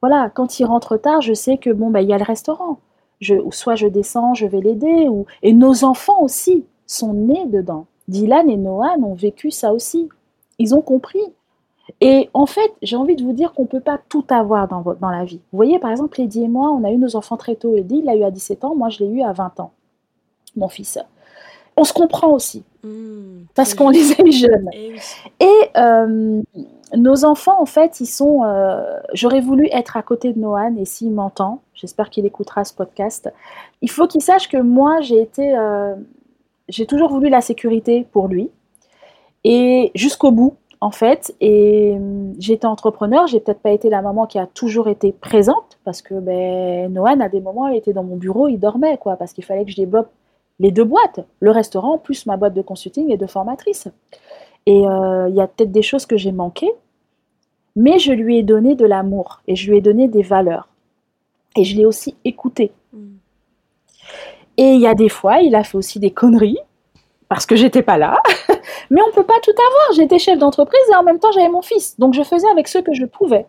[0.03, 2.79] Voilà, quand il rentre tard, je sais que bon, ben, il y a le restaurant.
[3.21, 5.25] Je, soit je descends, je vais l'aider, ou...
[5.43, 7.85] et nos enfants aussi sont nés dedans.
[8.09, 10.09] Dylan et Noah ont vécu ça aussi.
[10.59, 11.23] Ils ont compris.
[12.01, 14.81] Et en fait, j'ai envie de vous dire qu'on ne peut pas tout avoir dans,
[14.81, 15.39] dans la vie.
[15.53, 17.77] Vous voyez, par exemple, Eddie et moi, on a eu nos enfants très tôt.
[17.77, 19.71] Eddie, il l'a eu à 17 ans, moi, je l'ai eu à 20 ans,
[20.57, 20.99] mon fils.
[21.75, 24.69] On se comprend aussi, mmh, parce qu'on les a eu jeunes.
[25.39, 26.41] Et, euh,
[26.95, 28.43] nos enfants, en fait, ils sont...
[28.43, 32.73] Euh, j'aurais voulu être à côté de Noah, et s'il m'entend, j'espère qu'il écoutera ce
[32.73, 33.31] podcast,
[33.81, 35.57] il faut qu'il sache que moi, j'ai été...
[35.57, 35.95] Euh,
[36.69, 38.49] j'ai toujours voulu la sécurité pour lui.
[39.43, 41.33] Et jusqu'au bout, en fait.
[41.41, 45.79] Et hum, j'étais entrepreneur, j'ai peut-être pas été la maman qui a toujours été présente,
[45.85, 49.15] parce que ben, Noan, à des moments, il était dans mon bureau, il dormait, quoi,
[49.15, 50.09] parce qu'il fallait que je développe
[50.59, 53.87] les deux boîtes, le restaurant, plus ma boîte de consulting et de formatrice.
[54.65, 56.71] Et euh, il y a peut-être des choses que j'ai manquées,
[57.75, 60.69] mais je lui ai donné de l'amour et je lui ai donné des valeurs.
[61.55, 62.71] Et je l'ai aussi écouté.
[62.93, 63.13] Mmh.
[64.57, 66.59] Et il y a des fois, il a fait aussi des conneries
[67.27, 68.21] parce que j'étais pas là.
[68.91, 69.93] Mais on peut pas tout avoir.
[69.95, 71.99] J'étais chef d'entreprise et en même temps j'avais mon fils.
[71.99, 73.47] Donc je faisais avec ce que je pouvais.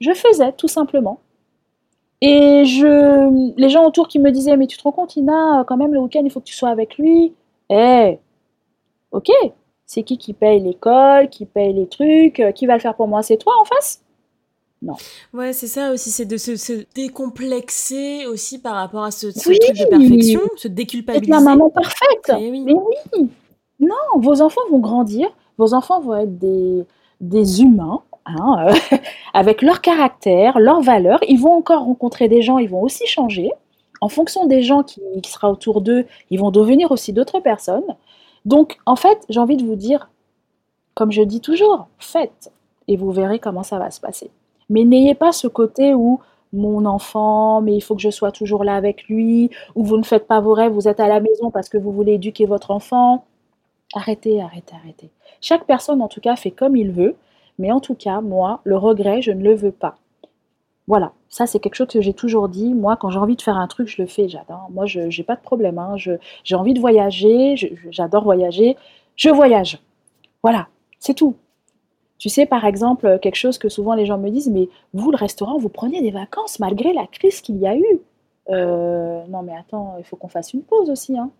[0.00, 1.20] Je faisais tout simplement.
[2.20, 5.76] Et je, les gens autour qui me disaient mais tu te rends compte Ina, quand
[5.76, 7.34] même le week-end il faut que tu sois avec lui.
[7.70, 8.18] Eh,
[9.12, 9.30] ok.
[9.86, 13.22] C'est qui qui paye l'école, qui paye les trucs, qui va le faire pour moi?
[13.22, 14.00] C'est toi en face?
[14.84, 14.94] Non.
[15.32, 19.88] Ouais, c'est ça aussi, c'est de se, décomplexer aussi par rapport à ce, truc de
[19.88, 21.32] perfection, se déculpabiliser.
[21.32, 22.28] Être la maman parfaite.
[22.28, 22.64] Mais oui.
[22.64, 23.30] Mais oui.
[23.80, 26.84] Non, vos enfants vont grandir, vos enfants vont être des,
[27.20, 28.96] des humains, hein, euh,
[29.34, 31.20] avec leur caractère, leurs valeurs.
[31.28, 33.50] Ils vont encore rencontrer des gens, ils vont aussi changer.
[34.00, 37.96] En fonction des gens qui, qui sera autour d'eux, ils vont devenir aussi d'autres personnes.
[38.44, 40.10] Donc, en fait, j'ai envie de vous dire,
[40.94, 42.52] comme je dis toujours, faites
[42.88, 44.30] et vous verrez comment ça va se passer.
[44.68, 46.20] Mais n'ayez pas ce côté où
[46.52, 50.04] mon enfant, mais il faut que je sois toujours là avec lui, ou vous ne
[50.04, 52.70] faites pas vos rêves, vous êtes à la maison parce que vous voulez éduquer votre
[52.70, 53.24] enfant.
[53.94, 55.10] Arrêtez, arrêtez, arrêtez.
[55.40, 57.16] Chaque personne, en tout cas, fait comme il veut,
[57.58, 59.96] mais en tout cas, moi, le regret, je ne le veux pas.
[60.86, 62.74] Voilà, ça c'est quelque chose que j'ai toujours dit.
[62.74, 64.68] Moi, quand j'ai envie de faire un truc, je le fais, j'adore.
[64.70, 65.78] Moi, je n'ai pas de problème.
[65.78, 65.96] Hein.
[65.96, 67.54] J'ai envie de voyager,
[67.90, 68.76] j'adore voyager,
[69.16, 69.78] je voyage.
[70.42, 71.36] Voilà, c'est tout.
[72.18, 75.16] Tu sais, par exemple, quelque chose que souvent les gens me disent, mais vous, le
[75.16, 78.00] restaurant, vous prenez des vacances malgré la crise qu'il y a eu.
[78.50, 81.18] Euh, non, mais attends, il faut qu'on fasse une pause aussi.
[81.18, 81.30] Hein.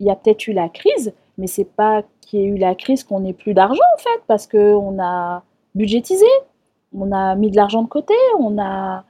[0.00, 2.74] Il y a peut-être eu la crise, mais c'est pas qu'il y ait eu la
[2.74, 5.42] crise qu'on n'ait plus d'argent, en fait, parce qu'on a
[5.74, 6.26] budgétisé,
[6.92, 9.04] on a mis de l'argent de côté, on a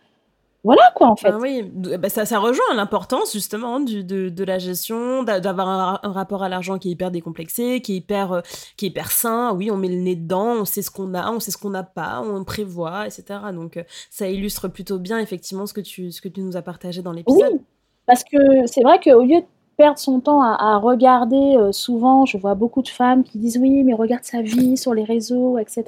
[0.64, 1.28] voilà quoi en fait.
[1.30, 6.12] Ah oui, bah, ça, ça rejoint l'importance justement du, de, de, la gestion, d'avoir un,
[6.12, 8.40] rapport à l'argent qui est hyper décomplexé, qui est hyper, euh,
[8.78, 9.52] qui est hyper sain.
[9.54, 11.68] Oui, on met le nez dedans, on sait ce qu'on a, on sait ce qu'on
[11.68, 13.40] n'a pas, on prévoit, etc.
[13.52, 16.62] Donc euh, ça illustre plutôt bien effectivement ce que tu, ce que tu nous as
[16.62, 17.52] partagé dans l'épisode.
[17.52, 17.60] Oui,
[18.06, 19.46] parce que c'est vrai qu'au lieu de
[19.76, 23.82] perdre son temps à, regarder, euh, souvent je vois beaucoup de femmes qui disent oui
[23.84, 25.84] mais regarde sa vie sur les réseaux, etc.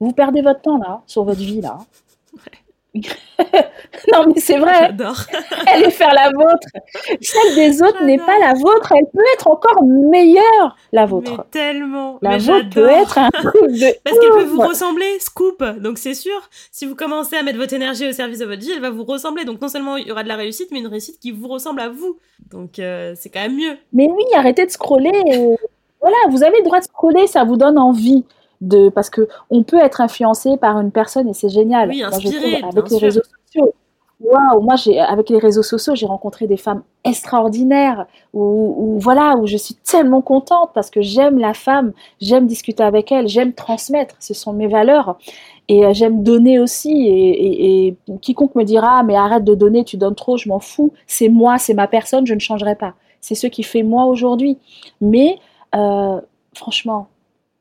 [0.00, 1.78] Vous perdez votre temps là, sur votre vie là.
[4.12, 4.74] non, mais c'est vrai.
[4.80, 5.16] J'adore.
[5.72, 6.68] elle est faire la vôtre.
[7.20, 8.92] Celle des autres n'est pas la vôtre.
[8.96, 11.32] Elle peut être encore meilleure, la vôtre.
[11.38, 12.18] Mais tellement.
[12.22, 13.94] La vôtre peut être un truc de.
[14.04, 15.62] Parce qu'elle peut vous ressembler, scoop.
[15.80, 18.72] Donc c'est sûr, si vous commencez à mettre votre énergie au service de votre vie,
[18.72, 19.44] elle va vous ressembler.
[19.44, 21.80] Donc non seulement il y aura de la réussite, mais une réussite qui vous ressemble
[21.80, 22.18] à vous.
[22.50, 23.76] Donc euh, c'est quand même mieux.
[23.92, 25.12] Mais oui, arrêtez de scroller.
[26.00, 28.24] Voilà, vous avez le droit de scroller, ça vous donne envie
[28.60, 31.90] de parce que on peut être influencé par une personne et c'est génial.
[31.90, 33.74] Oui, inspiré, avec les réseaux sociaux.
[34.18, 39.46] Waouh, moi j'ai avec les réseaux sociaux, j'ai rencontré des femmes extraordinaires où, voilà, où
[39.46, 44.14] je suis tellement contente parce que j'aime la femme, j'aime discuter avec elle, j'aime transmettre,
[44.20, 45.18] ce sont mes valeurs
[45.68, 49.98] et euh, j'aime donner aussi et, et, quiconque me dira mais arrête de donner, tu
[49.98, 52.94] donnes trop, je m'en fous, c'est moi, c'est ma personne, je ne changerai pas.
[53.20, 54.56] C'est ce qui fait moi aujourd'hui.
[55.00, 55.38] Mais
[55.74, 56.20] euh,
[56.54, 57.08] franchement,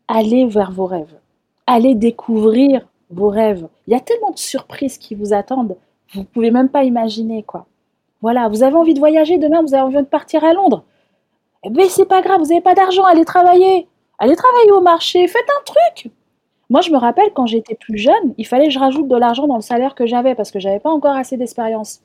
[0.07, 1.15] allez vers vos rêves.
[1.67, 3.67] Allez découvrir vos rêves.
[3.87, 5.77] Il y a tellement de surprises qui vous attendent.
[6.13, 7.65] Vous ne pouvez même pas imaginer, quoi.
[8.21, 10.83] Voilà, vous avez envie de voyager demain, vous avez envie de partir à Londres.
[11.63, 13.87] Eh bien, c'est pas grave, vous n'avez pas d'argent, allez travailler.
[14.17, 16.11] Allez travailler au marché, faites un truc.
[16.69, 19.47] Moi, je me rappelle quand j'étais plus jeune, il fallait que je rajoute de l'argent
[19.47, 22.01] dans le salaire que j'avais parce que j'avais pas encore assez d'expérience.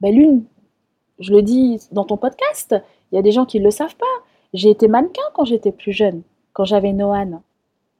[0.00, 0.44] Ben, l'une,
[1.18, 2.76] je le dis dans ton podcast,
[3.10, 4.06] il y a des gens qui ne le savent pas.
[4.52, 6.22] J'ai été mannequin quand j'étais plus jeune
[6.60, 7.40] quand j'avais Noan.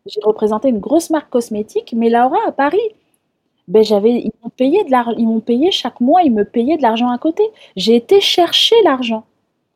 [0.04, 2.90] J'ai représenté une grosse marque cosmétique, mais Laura à Paris.
[3.68, 6.76] Ben j'avais, ils m'ont payé de l'argent, ils m'ont payé chaque mois, ils me payaient
[6.76, 7.42] de l'argent à côté.
[7.76, 9.24] J'ai été chercher l'argent.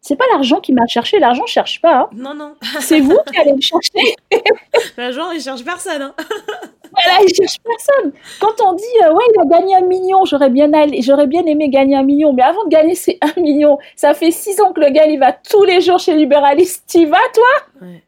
[0.03, 2.01] C'est pas l'argent qui m'a cherché, l'argent cherche pas.
[2.01, 2.11] Hein.
[2.13, 2.57] Non non.
[2.81, 4.17] C'est vous qui allez le chercher.
[4.99, 6.03] l'argent il cherche personne.
[6.03, 6.15] Hein.
[6.93, 8.13] voilà, il cherche personne.
[8.39, 10.71] Quand on dit euh, ouais il a gagné un million, j'aurais bien
[11.01, 14.31] j'aurais bien aimé gagner un million, mais avant de gagner ces un million, ça fait
[14.31, 16.85] six ans que le gars il va tous les jours chez Libéraliste.
[16.87, 17.87] T'y vas toi?
[17.89, 18.03] Ouais.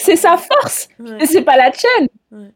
[0.00, 0.88] C'est sa force.
[0.98, 1.26] Ouais.
[1.26, 2.08] C'est pas la tienne.
[2.32, 2.52] Ouais.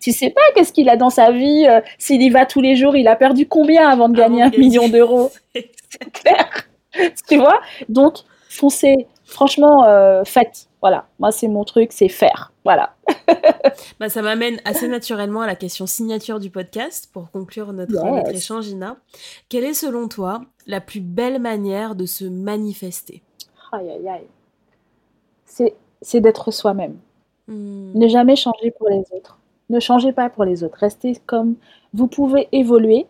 [0.00, 1.66] Tu sais pas qu'est-ce qu'il a dans sa vie.
[1.68, 4.50] Euh, S'il y va tous les jours, il a perdu combien avant de gagner un
[4.50, 6.66] million d'euros C'est clair.
[7.28, 7.60] tu vois?
[7.88, 8.18] Donc,
[8.48, 9.06] foncez.
[9.24, 10.66] Franchement, euh, faites.
[10.80, 11.06] Voilà.
[11.20, 12.52] Moi, c'est mon truc, c'est faire.
[12.64, 12.96] Voilà.
[14.00, 18.02] bah, ça m'amène assez naturellement à la question signature du podcast pour conclure notre, yes.
[18.02, 18.96] notre échange, Ina.
[19.48, 23.22] Quelle est, selon toi, la plus belle manière de se manifester?
[23.72, 24.26] Aïe, aïe, aïe.
[25.44, 26.96] C'est c'est d'être soi-même.
[27.48, 27.92] Mmh.
[27.94, 29.38] Ne jamais changer pour les autres.
[29.70, 30.76] Ne changez pas pour les autres.
[30.78, 31.54] Restez comme
[31.94, 33.06] vous pouvez évoluer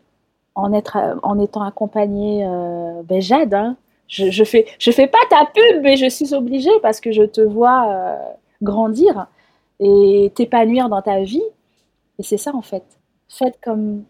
[0.54, 2.46] en, être, en étant accompagné.
[2.46, 3.76] Euh, ben Jade, hein.
[4.08, 7.22] je, je, fais, je fais pas ta pub, mais je suis obligée parce que je
[7.22, 8.16] te vois euh,
[8.62, 9.26] grandir
[9.80, 11.42] et t'épanouir dans ta vie.
[12.18, 12.84] Et c'est ça en fait.
[13.28, 14.04] Faites comme,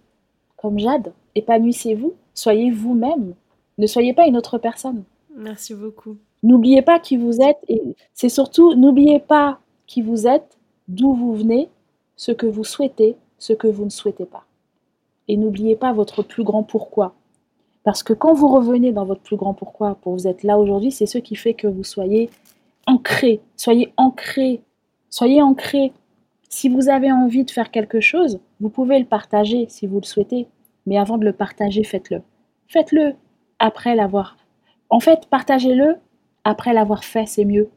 [0.57, 1.13] comme Jade.
[1.35, 2.15] Épanouissez-vous.
[2.35, 3.35] Soyez vous-même.
[3.79, 5.05] Ne soyez pas une autre personne.
[5.35, 6.17] Merci beaucoup.
[6.43, 7.83] N'oubliez pas qui vous êtes et
[8.15, 11.69] c'est surtout n'oubliez pas qui vous êtes, d'où vous venez,
[12.17, 14.45] ce que vous souhaitez, ce que vous ne souhaitez pas.
[15.29, 17.15] Et n'oubliez pas votre plus grand pourquoi.
[17.85, 20.93] Parce que quand vous revenez dans votre plus grand pourquoi pour vous être là aujourd'hui,
[20.93, 22.31] c'est ce qui fait que vous soyez
[22.87, 24.63] ancré, soyez ancré,
[25.11, 25.93] soyez ancré.
[26.49, 30.07] Si vous avez envie de faire quelque chose, vous pouvez le partager si vous le
[30.07, 30.47] souhaitez,
[30.87, 32.23] mais avant de le partager, faites-le.
[32.69, 33.15] Faites-le
[33.59, 34.37] après l'avoir.
[34.91, 35.97] En fait, partagez-le
[36.45, 37.71] après l'avoir fait, c'est mieux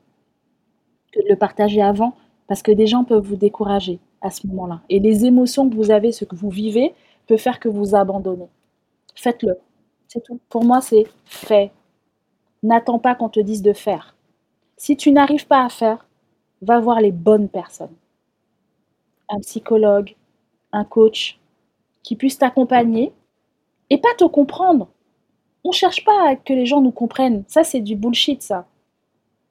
[1.12, 2.14] que de le partager avant,
[2.48, 4.82] parce que des gens peuvent vous décourager à ce moment-là.
[4.90, 6.94] Et les émotions que vous avez, ce que vous vivez,
[7.28, 8.50] peut faire que vous abandonnez.
[9.16, 9.58] Faites-le.
[10.08, 10.40] C'est tout.
[10.50, 11.72] Pour moi, c'est fait.
[12.64, 14.16] N'attends pas qu'on te dise de faire.
[14.78, 16.06] Si tu n'arrives pas à faire,
[16.62, 17.96] va voir les bonnes personnes.
[19.30, 20.16] Un psychologue,
[20.72, 21.40] un coach
[22.04, 23.14] qui puisse t'accompagner
[23.90, 24.88] et pas te comprendre.
[25.66, 27.44] On ne cherche pas à que les gens nous comprennent.
[27.48, 28.68] Ça, c'est du bullshit, ça.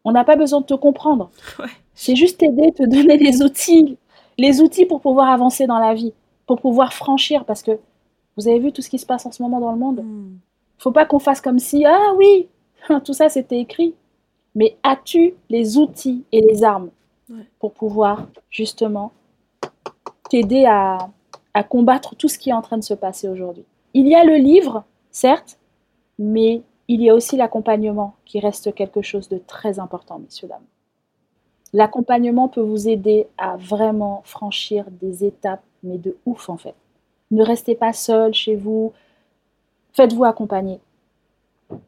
[0.05, 1.29] On n'a pas besoin de te comprendre.
[1.95, 3.99] C'est juste t'aider, te donner les outils,
[4.39, 6.13] les outils pour pouvoir avancer dans la vie,
[6.47, 7.45] pour pouvoir franchir.
[7.45, 7.73] Parce que
[8.37, 10.03] vous avez vu tout ce qui se passe en ce moment dans le monde.
[10.05, 10.37] Hmm.
[10.79, 12.47] Faut pas qu'on fasse comme si, ah oui,
[13.05, 13.95] tout ça c'était écrit.
[14.55, 16.91] Mais as-tu les outils et les armes
[17.59, 19.11] pour pouvoir justement
[20.31, 20.99] t'aider à,
[21.55, 23.65] à combattre tout ce qui est en train de se passer aujourd'hui?
[23.95, 25.59] Il y a le livre, certes,
[26.19, 30.65] mais il y a aussi l'accompagnement qui reste quelque chose de très important, messieurs, dames.
[31.73, 36.75] L'accompagnement peut vous aider à vraiment franchir des étapes, mais de ouf en fait.
[37.31, 38.93] Ne restez pas seul chez vous.
[39.93, 40.79] Faites-vous accompagner.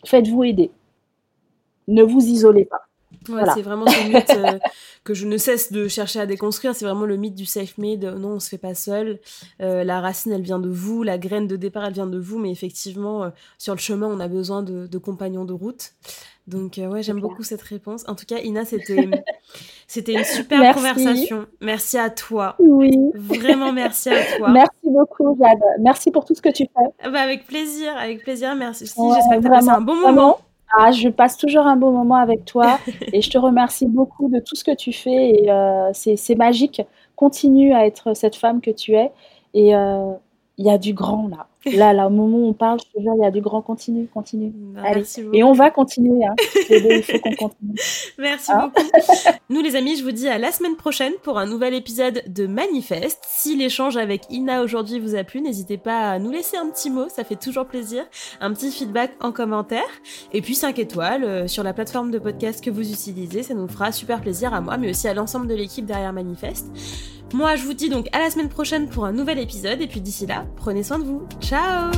[0.04, 0.70] Faites-vous aider.
[1.86, 2.85] Ne vous isolez pas.
[3.54, 4.58] C'est vraiment ce mythe euh,
[5.04, 6.74] que je ne cesse de chercher à déconstruire.
[6.74, 8.04] C'est vraiment le mythe du self-made.
[8.18, 9.20] Non, on se fait pas seul.
[9.60, 11.02] Euh, la racine, elle vient de vous.
[11.02, 12.38] La graine de départ, elle vient de vous.
[12.38, 15.92] Mais effectivement, euh, sur le chemin, on a besoin de, compagnons de route.
[16.46, 18.04] Donc, ouais, j'aime beaucoup cette réponse.
[18.06, 19.08] En tout cas, Ina, c'était,
[19.88, 21.46] c'était une super conversation.
[21.60, 22.54] Merci à toi.
[22.60, 22.96] Oui.
[23.14, 24.50] Vraiment, merci à toi.
[24.50, 25.58] Merci beaucoup, Jade.
[25.80, 27.10] Merci pour tout ce que tu fais.
[27.10, 28.54] Bah, avec plaisir, avec plaisir.
[28.54, 28.86] Merci.
[28.86, 30.38] J'espère que tu as passé un bon moment.
[30.72, 32.78] Ah, je passe toujours un beau moment avec toi
[33.12, 35.30] et je te remercie beaucoup de tout ce que tu fais.
[35.30, 36.82] Et euh, c'est magique.
[37.14, 39.12] Continue à être cette femme que tu es.
[39.54, 40.12] Et euh,
[40.58, 41.48] il y a du grand là.
[41.72, 43.60] Là, là, au moment où on parle, je te jure, il y a du grand.
[43.60, 44.52] Continue, continue.
[44.54, 45.04] Bah, Allez.
[45.32, 46.24] Et on va continuer.
[46.24, 46.34] Hein.
[46.70, 47.74] il faut qu'on continue.
[48.18, 48.88] Merci hein beaucoup.
[49.50, 52.46] Nous, les amis, je vous dis à la semaine prochaine pour un nouvel épisode de
[52.46, 53.20] Manifeste.
[53.26, 56.88] Si l'échange avec Ina aujourd'hui vous a plu, n'hésitez pas à nous laisser un petit
[56.88, 57.08] mot.
[57.08, 58.04] Ça fait toujours plaisir.
[58.40, 59.88] Un petit feedback en commentaire.
[60.32, 63.42] Et puis 5 étoiles euh, sur la plateforme de podcast que vous utilisez.
[63.42, 66.68] Ça nous fera super plaisir à moi, mais aussi à l'ensemble de l'équipe derrière Manifeste.
[67.36, 69.82] Moi, je vous dis donc à la semaine prochaine pour un nouvel épisode.
[69.82, 71.28] Et puis d'ici là, prenez soin de vous.
[71.38, 71.92] Ciao